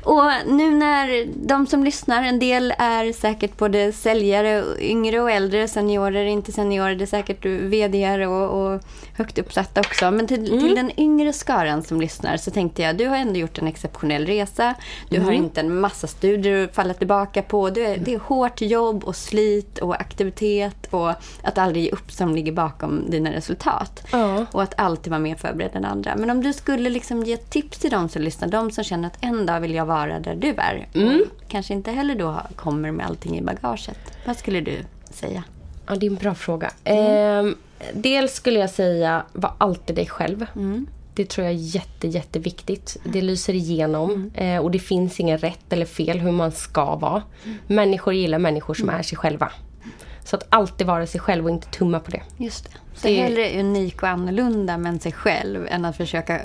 Och 0.04 0.24
nu 0.46 0.70
när 0.70 1.26
de 1.46 1.66
som 1.66 1.84
lyssnar, 1.84 2.22
en 2.22 2.38
del 2.38 2.74
är 2.78 3.12
säkert 3.12 3.56
både 3.56 3.92
säljare, 3.92 4.64
yngre 4.80 5.20
och 5.20 5.30
äldre, 5.30 5.68
seniorer, 5.68 6.24
inte 6.24 6.52
seniorer, 6.52 6.94
det 6.94 7.04
är 7.04 7.06
säkert 7.06 7.44
vd 7.46 8.26
och, 8.26 8.60
och 8.74 8.80
högt 9.16 9.38
uppsatta 9.38 9.80
också. 9.80 10.10
Men 10.10 10.26
till, 10.26 10.48
Mm. 10.48 10.60
till 10.60 10.74
den 10.74 11.00
yngre 11.00 11.32
skaran 11.32 11.82
som 11.82 12.00
lyssnar 12.00 12.36
så 12.36 12.50
tänkte 12.50 12.82
jag, 12.82 12.96
du 12.96 13.06
har 13.06 13.16
ändå 13.16 13.38
gjort 13.38 13.58
en 13.58 13.66
exceptionell 13.66 14.26
resa. 14.26 14.74
Du 15.10 15.20
har 15.20 15.30
Mm. 15.32 15.44
inte 15.44 15.60
en 15.60 15.80
massa 15.80 16.06
studier 16.06 16.64
att 16.64 16.74
falla 16.74 16.94
tillbaka 16.94 17.42
på. 17.42 17.70
Du 17.70 17.84
är, 17.86 17.96
det 17.96 18.14
är 18.14 18.18
hårt 18.18 18.60
jobb 18.60 19.04
och 19.04 19.16
slit 19.16 19.78
och 19.78 19.94
aktivitet 20.00 20.86
och 20.90 21.10
att 21.42 21.58
aldrig 21.58 21.84
ge 21.84 21.90
upp 21.90 22.12
som 22.12 22.34
ligger 22.34 22.52
bakom 22.52 23.10
dina 23.10 23.32
resultat. 23.32 24.06
Ja. 24.12 24.46
Och 24.52 24.62
att 24.62 24.74
alltid 24.80 25.10
vara 25.10 25.20
mer 25.20 25.34
förberedd 25.34 25.76
än 25.76 25.84
andra. 25.84 26.16
Men 26.16 26.30
om 26.30 26.42
du 26.42 26.52
skulle 26.52 26.90
liksom 26.90 27.22
ge 27.22 27.36
tips 27.36 27.78
till 27.78 27.90
de 27.90 28.08
som 28.08 28.22
lyssnar, 28.22 28.48
de 28.48 28.70
som 28.70 28.84
känner 28.84 29.06
att 29.08 29.18
en 29.20 29.46
dag 29.46 29.60
vill 29.60 29.74
jag 29.74 29.86
vara 29.88 30.20
där 30.20 30.34
du 30.34 30.48
är. 30.48 30.88
Mm. 30.94 31.22
Kanske 31.48 31.74
inte 31.74 31.90
heller 31.90 32.14
då 32.14 32.40
kommer 32.56 32.90
med 32.90 33.06
allting 33.06 33.38
i 33.38 33.42
bagaget. 33.42 33.98
Vad 34.26 34.36
skulle 34.36 34.60
du 34.60 34.76
säga? 35.10 35.44
Ja, 35.86 35.94
det 35.96 36.06
är 36.06 36.10
en 36.10 36.16
bra 36.16 36.34
fråga. 36.34 36.70
Ehm, 36.84 37.56
dels 37.92 38.32
skulle 38.34 38.58
jag 38.60 38.70
säga, 38.70 39.22
var 39.32 39.52
alltid 39.58 39.96
dig 39.96 40.06
själv. 40.06 40.46
Det 41.14 41.24
tror 41.28 41.44
jag 41.46 41.54
är 41.54 41.58
jätte, 41.58 42.08
jätteviktigt. 42.08 42.96
Det 43.04 43.20
lyser 43.22 43.54
igenom. 43.54 44.30
Eh, 44.34 44.58
och 44.58 44.70
det 44.70 44.78
finns 44.78 45.20
ingen 45.20 45.38
rätt 45.38 45.72
eller 45.72 45.86
fel 45.86 46.18
hur 46.18 46.32
man 46.32 46.52
ska 46.52 46.96
vara. 46.96 47.22
Människor 47.66 48.14
gillar 48.14 48.38
människor 48.38 48.74
som 48.74 48.88
är 48.90 49.02
sig 49.02 49.18
själva. 49.18 49.52
Så 50.24 50.36
att 50.36 50.46
alltid 50.48 50.86
vara 50.86 51.06
sig 51.06 51.20
själv 51.20 51.44
och 51.44 51.50
inte 51.50 51.66
tumma 51.68 52.00
på 52.00 52.10
det. 52.10 52.22
Just 52.36 52.64
det. 52.64 52.70
Så 52.94 53.08
Det- 53.08 53.14
hellre 53.16 53.60
unik 53.60 54.02
och 54.02 54.08
annorlunda 54.08 54.78
men 54.78 55.00
sig 55.00 55.12
själv 55.12 55.66
än 55.70 55.84
att 55.84 55.96
försöka 55.96 56.40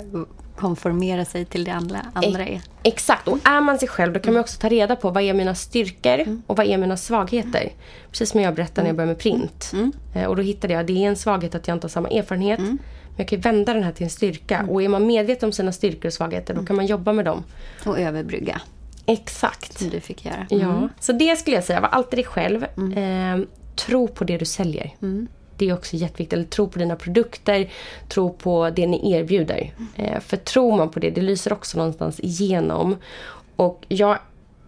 konformera 0.56 1.24
sig 1.24 1.44
till 1.44 1.64
det 1.64 1.70
andra, 1.72 2.00
andra 2.12 2.46
är. 2.46 2.60
Exakt, 2.82 3.28
och 3.28 3.38
är 3.44 3.60
man 3.60 3.78
sig 3.78 3.88
själv 3.88 4.12
då 4.12 4.20
kan 4.20 4.32
man 4.34 4.40
också 4.40 4.60
ta 4.60 4.68
reda 4.68 4.96
på 4.96 5.10
vad 5.10 5.22
är 5.22 5.34
mina 5.34 5.54
styrkor 5.54 6.40
och 6.46 6.56
vad 6.56 6.66
är 6.66 6.78
mina 6.78 6.96
svagheter. 6.96 7.72
Precis 8.10 8.30
som 8.30 8.40
jag 8.40 8.54
berättade 8.54 8.82
när 8.82 8.88
jag 8.88 8.96
började 8.96 9.12
med 9.12 9.18
print. 9.18 9.72
Eh, 10.14 10.24
Och 10.24 10.36
då 10.36 10.42
hittade 10.42 10.74
jag, 10.74 10.86
det 10.86 11.04
är 11.04 11.08
en 11.08 11.16
svaghet 11.16 11.54
att 11.54 11.68
jag 11.68 11.74
inte 11.76 11.84
har 11.84 11.90
samma 11.90 12.08
erfarenhet. 12.08 12.60
Men 12.60 12.78
jag 13.16 13.28
kan 13.28 13.40
vända 13.40 13.74
den 13.74 13.82
här 13.82 13.92
till 13.92 14.04
en 14.04 14.10
styrka. 14.10 14.66
Och 14.70 14.82
är 14.82 14.88
man 14.88 15.06
medveten 15.06 15.46
om 15.46 15.52
sina 15.52 15.72
styrkor 15.72 16.06
och 16.06 16.12
svagheter 16.12 16.54
då 16.54 16.64
kan 16.64 16.76
man 16.76 16.86
jobba 16.86 17.12
med 17.12 17.24
dem. 17.24 17.44
Och 17.86 17.98
överbrygga, 18.00 18.60
Exakt. 19.06 19.78
som 19.78 19.88
du 19.88 20.00
fick 20.00 20.24
göra. 20.24 20.46
Ja. 20.50 20.88
Så 21.00 21.12
det 21.12 21.36
skulle 21.36 21.56
jag 21.56 21.64
säga, 21.64 21.80
var 21.80 21.88
alltid 21.88 22.18
dig 22.18 22.24
själv. 22.24 22.64
Eh, 22.64 23.38
tro 23.76 24.08
på 24.08 24.24
det 24.24 24.38
du 24.38 24.44
säljer. 24.44 24.90
Det 25.56 25.68
är 25.68 25.74
också 25.74 25.96
jätteviktigt. 25.96 26.32
Eller 26.32 26.44
tro 26.44 26.68
på 26.68 26.78
dina 26.78 26.96
produkter, 26.96 27.70
tro 28.08 28.32
på 28.32 28.70
det 28.70 28.86
ni 28.86 29.12
erbjuder. 29.12 29.72
Eh, 29.96 30.20
för 30.20 30.36
tror 30.36 30.76
man 30.76 30.90
på 30.90 31.00
det, 31.00 31.10
det 31.10 31.20
lyser 31.20 31.52
också 31.52 31.78
någonstans 31.78 32.20
igenom. 32.20 32.96
Och 33.56 33.84
jag, 33.88 34.18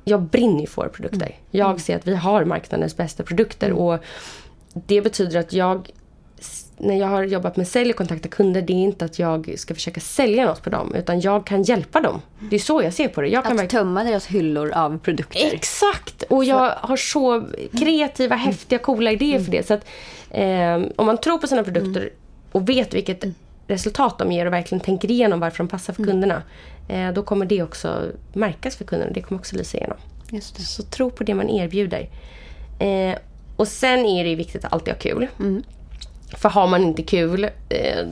jag 0.05 0.23
brinner 0.23 0.61
ju 0.61 0.67
för 0.67 0.83
våra 0.83 0.89
produkter. 0.91 1.35
Jag 1.51 1.81
ser 1.81 1.97
att 1.97 2.07
vi 2.07 2.15
har 2.17 2.45
marknadens 2.45 2.97
bästa 2.97 3.23
produkter. 3.23 3.73
Och 3.73 3.99
det 4.75 5.01
betyder 5.01 5.41
att 5.41 5.53
jag 5.53 5.91
när 6.79 6.95
jag 6.97 7.07
har 7.07 7.23
jobbat 7.23 7.57
med 7.57 7.69
sälj 7.69 7.91
och 7.91 7.97
kontaktat 7.97 8.31
kunder, 8.31 8.63
det 8.63 8.73
är 8.73 8.77
inte 8.77 9.05
att 9.05 9.19
jag 9.19 9.55
ska 9.57 9.75
försöka 9.75 10.01
sälja 10.01 10.47
något 10.47 10.63
på 10.63 10.71
dem. 10.71 10.95
Utan 10.95 11.21
jag 11.21 11.47
kan 11.47 11.63
hjälpa 11.63 12.01
dem. 12.01 12.23
Det 12.51 12.57
är 12.57 12.61
så 12.61 12.83
jag 12.83 12.93
ser 12.93 13.09
på 13.09 13.21
det. 13.21 13.29
Jag 13.29 13.45
kan 13.45 13.53
Att 13.53 13.59
verkligen- 13.59 13.85
tömma 13.85 14.05
deras 14.05 14.27
hyllor 14.27 14.71
av 14.71 14.99
produkter. 14.99 15.51
Exakt! 15.55 16.23
Och 16.23 16.45
jag 16.45 16.71
har 16.81 16.97
så 16.97 17.45
kreativa, 17.79 18.37
häftiga, 18.37 18.79
coola 18.79 19.13
idéer 19.13 19.41
för 19.41 19.51
det. 19.53 19.67
Så 19.67 19.75
att 19.75 19.85
eh, 20.37 20.83
om 20.97 21.07
man 21.07 21.19
tror 21.19 21.39
på 21.39 21.47
sina 21.47 21.65
produkter 21.65 22.11
och 22.53 22.69
vet 22.69 22.95
vilket 22.95 23.25
resultat 23.67 24.19
de 24.19 24.33
ger 24.33 24.47
och 24.47 24.53
verkligen 24.53 24.81
tänker 24.81 25.11
igenom 25.11 25.41
varför 25.41 25.59
de 25.59 25.69
passar 25.69 25.93
för 25.93 26.05
kunderna. 26.05 26.43
Eh, 26.89 27.13
då 27.13 27.23
kommer 27.23 27.47
det 27.47 27.63
också 27.63 28.13
märkas 28.33 28.77
för 28.77 28.85
kunderna. 28.85 29.13
Det 29.13 29.23
kommer 29.23 29.41
också 29.41 29.57
lysa 29.57 29.79
igenom. 29.79 29.97
Så 30.43 30.83
tro 30.83 31.11
på 31.11 31.25
det 31.25 31.35
man 31.35 31.51
erbjuder. 31.51 32.09
Eh, 32.79 33.19
och 33.57 33.69
sen 33.69 34.07
är 34.07 34.25
det 34.25 34.35
viktigt 34.35 34.65
att 34.65 34.73
alltid 34.73 34.95
ha 34.95 34.99
kul. 34.99 35.29
För 36.37 36.49
har 36.49 36.67
man 36.67 36.83
inte 36.83 37.03
kul, 37.03 37.45
eh, 37.69 38.07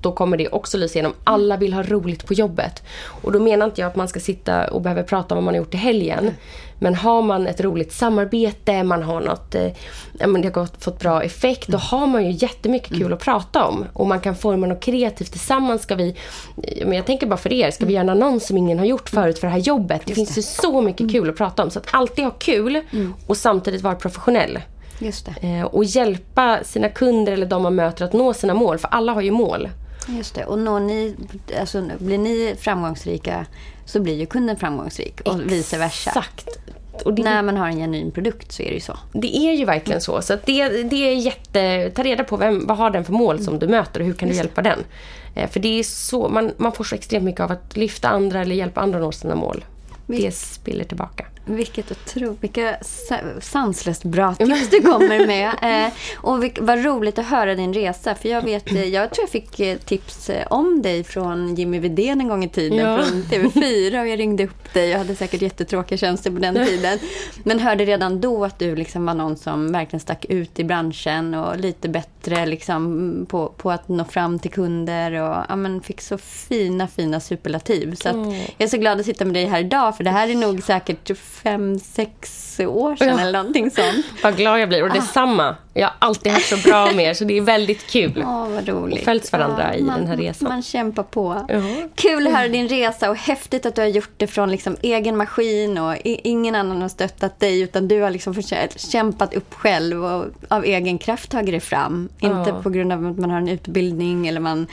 då 0.00 0.12
kommer 0.12 0.36
det 0.36 0.48
också 0.48 0.78
lysa 0.78 0.98
igenom. 0.98 1.14
Alla 1.24 1.56
vill 1.56 1.72
ha 1.72 1.82
roligt 1.82 2.26
på 2.26 2.34
jobbet. 2.34 2.82
Och 3.22 3.32
då 3.32 3.40
menar 3.40 3.66
inte 3.66 3.80
jag 3.80 3.88
att 3.88 3.96
man 3.96 4.08
ska 4.08 4.20
sitta 4.20 4.70
och 4.70 4.80
behöva 4.80 5.02
prata 5.02 5.34
om 5.34 5.36
vad 5.36 5.44
man 5.44 5.54
har 5.54 5.58
gjort 5.58 5.74
i 5.74 5.76
helgen. 5.76 6.30
Men 6.78 6.94
har 6.94 7.22
man 7.22 7.46
ett 7.46 7.60
roligt 7.60 7.92
samarbete, 7.92 8.82
man 8.82 9.02
har 9.02 9.20
något, 9.20 9.54
eh, 9.54 9.68
men 10.12 10.42
det 10.42 10.48
har 10.48 10.52
gått, 10.52 10.84
fått 10.84 11.00
bra 11.00 11.22
effekt, 11.22 11.68
då 11.68 11.78
har 11.78 12.06
man 12.06 12.24
ju 12.24 12.30
jättemycket 12.30 12.98
kul 12.98 13.12
att 13.12 13.20
prata 13.20 13.64
om. 13.64 13.84
Och 13.92 14.06
man 14.06 14.20
kan 14.20 14.36
forma 14.36 14.66
något 14.66 14.80
kreativt 14.80 15.30
tillsammans. 15.30 15.82
Ska 15.82 15.94
vi, 15.94 16.14
eh, 16.62 16.86
men 16.86 16.96
jag 16.96 17.06
tänker 17.06 17.26
bara 17.26 17.36
för 17.36 17.52
er, 17.52 17.70
ska 17.70 17.86
vi 17.86 17.92
göra 17.92 18.02
en 18.02 18.08
annons 18.08 18.46
som 18.46 18.56
ingen 18.56 18.78
har 18.78 18.86
gjort 18.86 19.08
förut 19.08 19.38
för 19.38 19.46
det 19.46 19.52
här 19.52 19.60
jobbet? 19.60 20.02
Det 20.06 20.14
finns 20.14 20.38
ju 20.38 20.42
så 20.42 20.80
mycket 20.80 21.12
kul 21.12 21.30
att 21.30 21.36
prata 21.36 21.62
om. 21.62 21.70
Så 21.70 21.78
att 21.78 21.86
alltid 21.90 22.24
ha 22.24 22.32
kul 22.32 22.82
och 23.26 23.36
samtidigt 23.36 23.82
vara 23.82 23.94
professionell. 23.94 24.58
Just 24.98 25.26
det. 25.26 25.48
Eh, 25.48 25.64
och 25.64 25.84
hjälpa 25.84 26.58
sina 26.64 26.88
kunder 26.88 27.32
eller 27.32 27.46
de 27.46 27.62
man 27.62 27.74
möter 27.74 28.04
att 28.04 28.12
nå 28.12 28.34
sina 28.34 28.54
mål. 28.54 28.78
För 28.78 28.88
alla 28.88 29.12
har 29.12 29.22
ju 29.22 29.30
mål. 29.30 29.68
Just 30.16 30.34
det. 30.34 30.44
Och 30.44 30.58
når 30.58 30.80
ni, 30.80 31.16
alltså, 31.60 31.90
blir 31.98 32.18
ni 32.18 32.56
framgångsrika 32.60 33.46
så 33.84 34.00
blir 34.00 34.14
ju 34.14 34.26
kunden 34.26 34.56
framgångsrik 34.56 35.20
och 35.20 35.52
vice 35.52 35.78
versa. 35.78 36.10
Exakt. 36.10 36.48
Det, 37.04 37.22
När 37.22 37.42
man 37.42 37.56
har 37.56 37.68
en 37.68 37.76
genuin 37.76 38.10
produkt 38.10 38.52
så 38.52 38.62
är 38.62 38.66
det 38.68 38.74
ju 38.74 38.80
så. 38.80 38.98
det 39.12 39.36
är 39.36 39.52
ju 39.52 39.64
verkligen 39.64 40.00
så. 40.00 40.22
Så 40.22 40.38
det, 40.44 40.68
det 40.68 40.96
är 40.96 41.14
jätte... 41.14 41.90
Ta 41.90 42.02
reda 42.02 42.24
på 42.24 42.36
vem, 42.36 42.66
vad 42.66 42.76
har 42.76 42.90
den 42.90 43.04
för 43.04 43.12
mål 43.12 43.40
som 43.40 43.58
du 43.58 43.68
möter 43.68 44.00
och 44.00 44.06
hur 44.06 44.14
kan 44.14 44.28
du 44.28 44.34
hjälpa 44.34 44.62
den. 44.62 44.78
Eh, 45.34 45.50
för 45.50 45.60
det 45.60 45.78
är 45.78 45.82
så, 45.82 46.28
man, 46.28 46.52
man 46.56 46.72
får 46.72 46.84
så 46.84 46.94
extremt 46.94 47.24
mycket 47.24 47.40
av 47.40 47.52
att 47.52 47.76
lyfta 47.76 48.08
andra 48.08 48.40
eller 48.40 48.54
hjälpa 48.54 48.80
andra 48.80 48.98
att 48.98 49.04
nå 49.04 49.12
sina 49.12 49.34
mål. 49.34 49.64
Det 50.06 50.34
spiller 50.34 50.84
tillbaka. 50.84 51.26
Vilket 51.48 51.90
otro, 51.90 52.36
vilka 52.40 52.76
sa- 52.80 53.40
sanslöst 53.40 54.04
bra 54.04 54.34
tips 54.38 54.70
du 54.70 54.82
kommer 54.82 55.26
med. 55.26 55.50
Eh, 55.86 55.92
och 56.16 56.44
vilk, 56.44 56.58
vad 56.60 56.84
roligt 56.84 57.18
att 57.18 57.26
höra 57.26 57.54
din 57.54 57.74
resa. 57.74 58.14
För 58.14 58.28
jag 58.28 58.42
vet, 58.42 58.72
eh, 58.72 58.84
jag 58.84 59.10
tror 59.10 59.22
jag 59.22 59.30
fick 59.30 59.60
eh, 59.60 59.78
tips 59.78 60.30
eh, 60.30 60.46
om 60.50 60.82
dig 60.82 61.04
från 61.04 61.54
Jimmy 61.54 61.78
Widén 61.78 62.20
en 62.20 62.28
gång 62.28 62.44
i 62.44 62.48
tiden. 62.48 62.78
Ja. 62.78 63.02
Från 63.02 63.22
TV4 63.22 64.00
och 64.00 64.08
jag 64.08 64.18
ringde 64.18 64.44
upp 64.44 64.74
dig. 64.74 64.88
Jag 64.88 64.98
hade 64.98 65.14
säkert 65.14 65.42
jättetråkiga 65.42 65.98
tjänster 65.98 66.30
på 66.30 66.38
den 66.38 66.66
tiden. 66.66 66.98
Men 67.44 67.58
hörde 67.58 67.84
redan 67.84 68.20
då 68.20 68.44
att 68.44 68.58
du 68.58 68.76
liksom 68.76 69.06
var 69.06 69.14
någon 69.14 69.36
som 69.36 69.72
verkligen 69.72 70.00
stack 70.00 70.24
ut 70.28 70.58
i 70.58 70.64
branschen 70.64 71.34
och 71.34 71.56
lite 71.56 71.88
bättre 71.88 72.17
liksom 72.26 73.26
på, 73.28 73.48
på 73.56 73.70
att 73.70 73.88
nå 73.88 74.04
fram 74.04 74.38
till 74.38 74.50
kunder. 74.50 75.12
Och 75.12 75.44
ja, 75.48 75.56
men 75.56 75.80
fick 75.80 76.00
så 76.00 76.18
fina, 76.18 76.88
fina 76.88 77.20
superlativ. 77.20 77.94
Så 77.94 78.08
att 78.08 78.16
jag 78.16 78.50
är 78.58 78.66
så 78.66 78.76
glad 78.76 79.00
att 79.00 79.06
sitta 79.06 79.24
med 79.24 79.34
dig 79.34 79.44
här 79.46 79.60
idag. 79.60 79.96
För 79.96 80.04
det 80.04 80.10
här 80.10 80.28
är 80.28 80.34
nog 80.34 80.62
säkert 80.62 81.18
fem, 81.18 81.78
sex 81.78 82.44
år 82.60 82.96
sedan 82.96 83.08
Ja. 83.08 83.20
eller 83.20 83.38
någonting 83.38 83.70
sånt. 83.70 84.06
Vad 84.22 84.36
glad 84.36 84.60
jag 84.60 84.68
blir. 84.68 84.82
Och 84.82 84.92
detsamma. 84.92 85.56
Jag 85.74 85.86
har 85.86 85.94
alltid 85.98 86.32
haft 86.32 86.48
så 86.48 86.56
bra 86.68 86.92
med 86.92 87.04
er 87.10 87.14
så 87.14 87.24
det 87.24 87.36
är 87.36 87.40
väldigt 87.40 87.86
kul. 87.86 88.24
Åh, 88.26 88.48
vad 88.48 88.68
roligt. 88.68 88.98
Och 88.98 89.04
följts 89.04 89.32
varandra 89.32 89.76
i 89.76 89.82
man, 89.82 89.98
den 89.98 90.08
här 90.08 90.16
resan. 90.16 90.48
Man 90.48 90.62
kämpar 90.62 91.02
på. 91.02 91.44
Ja. 91.48 91.60
Kul 91.94 92.26
att 92.26 92.32
höra 92.32 92.48
din 92.48 92.68
resa 92.68 93.10
och 93.10 93.16
häftigt 93.16 93.66
att 93.66 93.74
du 93.74 93.80
har 93.80 93.88
gjort 93.88 94.10
det 94.16 94.26
från 94.26 94.50
liksom 94.50 94.76
egen 94.82 95.16
maskin 95.16 95.78
och 95.78 95.94
ingen 96.04 96.54
annan 96.54 96.82
har 96.82 96.88
stöttat 96.88 97.40
dig 97.40 97.60
utan 97.60 97.88
du 97.88 98.00
har 98.00 98.10
liksom 98.10 98.42
kämpat 98.76 99.34
upp 99.34 99.54
själv 99.54 100.04
och 100.04 100.24
av 100.48 100.64
egen 100.64 100.98
kraft 100.98 101.30
tagit 101.30 101.50
dig 101.50 101.60
fram. 101.60 102.08
Inte 102.20 102.54
på 102.62 102.70
grund 102.70 102.92
av 102.92 103.06
att 103.06 103.18
man 103.18 103.30
har 103.30 103.38
en 103.38 103.48
utbildning 103.48 104.26
eller 104.28 104.40
man, 104.40 104.66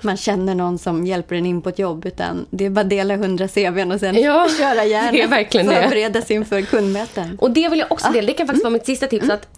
man 0.00 0.16
känner 0.16 0.54
någon 0.54 0.78
som 0.78 1.06
hjälper 1.06 1.36
en 1.36 1.46
in 1.46 1.62
på 1.62 1.68
ett 1.68 1.78
jobb 1.78 2.06
utan 2.06 2.46
det 2.50 2.64
är 2.64 2.70
bara 2.70 2.80
att 2.80 2.90
dela 2.90 3.16
hundra 3.16 3.48
CVn 3.48 3.92
och 3.92 4.00
sen 4.00 4.14
Ja, 4.22 4.48
köra 4.58 4.84
järnet. 4.84 5.12
det 5.12 5.22
är 5.22 5.28
verkligen 5.28 5.66
det. 5.66 5.82
Förbereda 5.82 6.22
sig 6.22 6.36
inför 6.36 6.62
kundmöten. 6.62 7.38
Och 7.40 7.50
det 7.50 7.68
vill 7.68 7.78
jag 7.78 7.92
också 7.92 8.12
dela. 8.12 8.26
Det 8.26 8.32
kan 8.32 8.46
faktiskt 8.46 8.64
vara 8.64 8.72
mitt 8.72 8.86
sista 8.86 9.06
tips. 9.06 9.30
Att, 9.30 9.48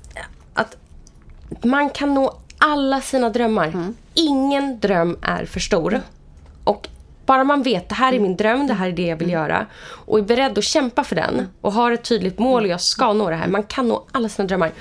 att 0.54 0.76
man 1.64 1.90
kan 1.90 2.14
nå 2.14 2.34
alla 2.58 3.00
sina 3.00 3.30
drömmar. 3.30 3.92
Ingen 4.14 4.80
dröm 4.80 5.16
är 5.22 5.44
för 5.44 5.60
stor. 5.60 6.00
Och 6.64 6.88
bara 7.26 7.44
man 7.44 7.62
vet, 7.62 7.88
det 7.88 7.94
här 7.94 8.12
är 8.12 8.20
min 8.20 8.36
dröm, 8.36 8.66
det 8.66 8.74
här 8.74 8.88
är 8.88 8.92
det 8.92 9.06
jag 9.06 9.16
vill 9.16 9.30
göra. 9.30 9.66
Och 10.06 10.18
är 10.18 10.22
beredd 10.22 10.58
att 10.58 10.64
kämpa 10.64 11.04
för 11.04 11.16
den. 11.16 11.48
Och 11.60 11.72
har 11.72 11.92
ett 11.92 12.04
tydligt 12.04 12.38
mål 12.38 12.62
och 12.62 12.68
jag 12.68 12.80
ska 12.80 13.12
nå 13.12 13.30
det 13.30 13.36
här. 13.36 13.48
Man 13.48 13.62
kan 13.62 13.88
nå 13.88 14.04
alla 14.12 14.28
sina 14.28 14.48
drömmar. 14.48 14.72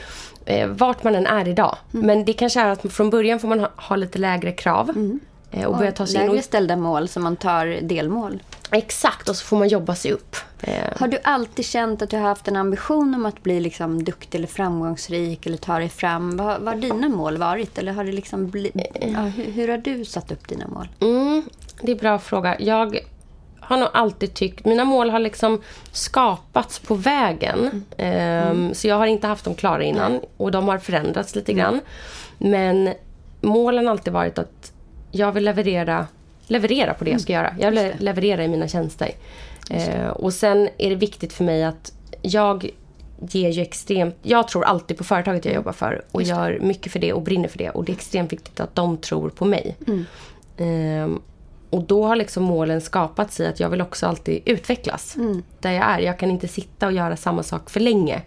Eh, 0.47 0.67
vart 0.67 1.03
man 1.03 1.15
än 1.15 1.25
är 1.25 1.47
idag. 1.47 1.77
Men 1.91 2.25
det 2.25 2.33
kanske 2.33 2.61
är 2.61 2.67
att 2.69 2.93
från 2.93 3.09
början 3.09 3.39
får 3.39 3.47
man 3.47 3.59
ha, 3.59 3.69
ha 3.75 3.95
lite 3.95 4.19
lägre 4.19 4.51
krav. 4.51 5.19
Eh, 5.51 5.65
och 5.65 5.77
börja 5.77 5.91
ta 5.91 6.05
sig 6.05 6.15
in. 6.15 6.21
Lägre 6.21 6.37
Och, 6.37 6.43
ställda 6.43 6.75
mål 6.75 7.07
så 7.07 7.19
man 7.19 7.35
tar 7.35 7.65
delmål. 7.81 8.43
Exakt, 8.71 9.29
och 9.29 9.35
så 9.35 9.45
får 9.45 9.57
man 9.57 9.67
jobba 9.67 9.95
sig 9.95 10.11
upp. 10.11 10.35
Eh, 10.61 10.73
Har 10.99 11.07
du 11.07 11.19
alltid 11.23 11.65
känt 11.65 12.01
att 12.01 12.09
du 12.09 12.17
har 12.17 12.23
haft 12.23 12.47
en 12.47 12.55
ambition 12.55 13.15
om 13.15 13.25
att 13.25 13.43
bli 13.43 13.59
liksom 13.59 14.03
duktig 14.03 14.37
eller 14.37 14.47
framgångsrik 14.47 15.45
eller 15.45 15.57
ta 15.57 15.79
dig 15.79 15.89
fram? 15.89 16.37
Vad, 16.37 16.61
vad 16.61 16.73
har 16.73 16.81
dina 16.81 17.09
mål 17.09 17.37
varit? 17.37 17.77
Eller 17.77 17.91
har 17.91 18.03
det 18.03 18.11
liksom 18.11 18.49
bli, 18.49 18.71
ja, 19.01 19.19
hur, 19.21 19.51
hur 19.51 19.67
har 19.67 19.77
du 19.77 20.05
satt 20.05 20.31
upp 20.31 20.47
dina 20.47 20.67
mål? 20.67 20.87
Mm, 20.99 21.43
det 21.81 21.91
är 21.91 21.95
en 21.95 21.99
bra 21.99 22.19
fråga. 22.19 22.55
Jag 22.59 22.99
har 23.67 23.77
nog 23.77 23.89
alltid 23.93 24.33
tyckt... 24.33 24.65
Mina 24.65 24.85
mål 24.85 25.09
har 25.09 25.19
liksom 25.19 25.61
skapats 25.91 26.79
på 26.79 26.95
vägen. 26.95 27.85
Ehm, 27.97 28.73
Så 28.73 28.87
jag 28.87 28.95
har 28.95 29.07
inte 29.07 29.27
haft 29.27 29.45
dem 29.45 29.55
klara 29.55 29.83
innan. 29.83 30.19
Och 30.37 30.51
de 30.51 30.67
har 30.67 30.77
förändrats 30.77 31.35
lite 31.35 31.53
grann. 31.53 31.81
Men 32.37 32.93
målen 33.41 33.85
har 33.85 33.91
alltid 33.91 34.13
varit 34.13 34.37
att 34.39 34.71
jag 35.11 35.31
vill 35.31 35.43
leverera, 35.45 36.07
leverera 36.47 36.93
på 36.93 37.03
det 37.03 37.11
jag 37.11 37.21
ska 37.21 37.33
göra. 37.33 37.55
Jag 37.59 37.71
vill 37.71 37.91
leverera 37.99 38.43
i 38.43 38.47
mina 38.47 38.67
tjänster. 38.67 39.11
Eh, 39.71 40.07
och 40.07 40.33
sen 40.33 40.69
är 40.77 40.89
det 40.89 40.95
viktigt 40.95 41.33
för 41.33 41.43
mig 41.43 41.63
att 41.63 41.91
jag 42.21 42.69
ger 43.31 43.49
ju 43.49 43.61
extremt... 43.61 44.15
Jag 44.23 44.47
tror 44.47 44.63
alltid 44.65 44.97
på 44.97 45.03
företaget 45.03 45.45
jag 45.45 45.55
jobbar 45.55 45.71
för 45.71 46.05
och 46.11 46.23
gör 46.23 46.59
mycket 46.61 46.91
för 46.91 46.99
det 46.99 47.13
och 47.13 47.21
brinner 47.21 47.47
för 47.47 47.57
det. 47.57 47.69
Och 47.69 47.83
det 47.85 47.91
är 47.91 47.95
extremt 47.95 48.31
viktigt 48.33 48.59
att 48.59 48.75
de 48.75 48.97
tror 48.97 49.29
på 49.29 49.45
mig. 49.45 49.75
Ehm, 50.57 51.21
och 51.69 51.83
då 51.83 52.05
har 52.05 52.15
liksom 52.15 52.43
målen 52.43 52.81
skapats 52.81 53.39
i 53.39 53.45
att 53.45 53.59
jag 53.59 53.69
vill 53.69 53.81
också 53.81 54.05
alltid 54.05 54.41
utvecklas. 54.45 55.15
Där 55.59 55.71
jag 55.71 55.83
är. 55.83 55.99
Jag 55.99 56.19
kan 56.19 56.31
inte 56.31 56.47
sitta 56.47 56.85
och 56.87 56.93
göra 56.93 57.15
samma 57.17 57.43
sak 57.43 57.69
för 57.69 57.79
länge. 57.79 58.21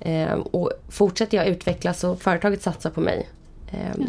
Ehm, 0.00 0.40
och 0.42 0.70
fortsätter 0.88 1.36
jag 1.36 1.46
utvecklas 1.46 2.04
och 2.04 2.22
företaget 2.22 2.62
satsar 2.62 2.90
på 2.90 3.00
mig. 3.00 3.28
Ehm, 3.70 4.06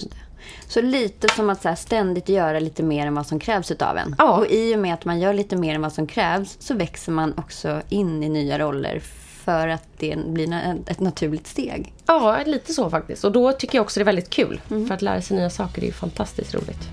Så 0.67 0.81
lite 0.81 1.29
som 1.29 1.49
att 1.49 1.61
så 1.61 1.75
ständigt 1.75 2.29
göra 2.29 2.59
lite 2.59 2.83
mer 2.83 3.07
än 3.07 3.15
vad 3.15 3.27
som 3.27 3.39
krävs 3.39 3.71
utav 3.71 3.97
en. 3.97 4.15
Ja. 4.17 4.37
Och 4.37 4.47
i 4.47 4.75
och 4.75 4.79
med 4.79 4.93
att 4.93 5.05
man 5.05 5.19
gör 5.19 5.33
lite 5.33 5.55
mer 5.55 5.75
än 5.75 5.81
vad 5.81 5.93
som 5.93 6.07
krävs 6.07 6.57
så 6.59 6.73
växer 6.73 7.11
man 7.11 7.33
också 7.37 7.81
in 7.89 8.23
i 8.23 8.29
nya 8.29 8.59
roller 8.59 8.99
för 9.43 9.67
att 9.67 9.87
det 9.97 10.17
blir 10.27 10.75
ett 10.87 10.99
naturligt 10.99 11.47
steg. 11.47 11.93
Ja, 12.05 12.37
lite 12.45 12.73
så 12.73 12.89
faktiskt. 12.89 13.23
Och 13.23 13.31
då 13.31 13.51
tycker 13.51 13.77
jag 13.77 13.83
också 13.83 13.99
det 13.99 14.03
är 14.03 14.05
väldigt 14.05 14.29
kul. 14.29 14.61
För 14.67 14.91
att 14.91 15.01
lära 15.01 15.21
sig 15.21 15.37
nya 15.37 15.49
saker 15.49 15.81
är 15.81 15.85
ju 15.85 15.91
fantastiskt 15.91 16.53
roligt. 16.55 16.89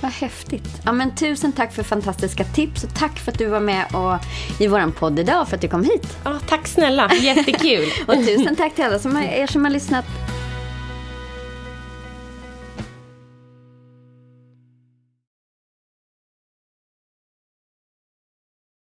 Vad 0.00 0.10
häftigt. 0.10 0.80
Ja, 0.84 0.92
men 0.92 1.14
tusen 1.14 1.52
tack 1.52 1.72
för 1.72 1.82
fantastiska 1.82 2.44
tips 2.44 2.84
och 2.84 2.94
tack 2.94 3.18
för 3.18 3.32
att 3.32 3.38
du 3.38 3.46
var 3.46 3.60
med 3.60 3.84
och, 3.94 4.16
i 4.60 4.66
vår 4.66 4.90
podd 4.90 5.18
idag 5.18 5.48
för 5.48 5.56
att 5.56 5.62
du 5.62 5.68
kom 5.68 5.84
hit. 5.84 6.18
Ja, 6.24 6.38
tack 6.48 6.66
snälla, 6.66 7.10
jättekul. 7.14 7.88
Och 8.06 8.14
tusen 8.14 8.56
tack 8.56 8.74
till 8.74 8.84
alla 8.84 8.98
som 8.98 9.16
har, 9.16 9.22
er 9.22 9.46
som 9.46 9.64
har 9.64 9.70
lyssnat. 9.70 10.04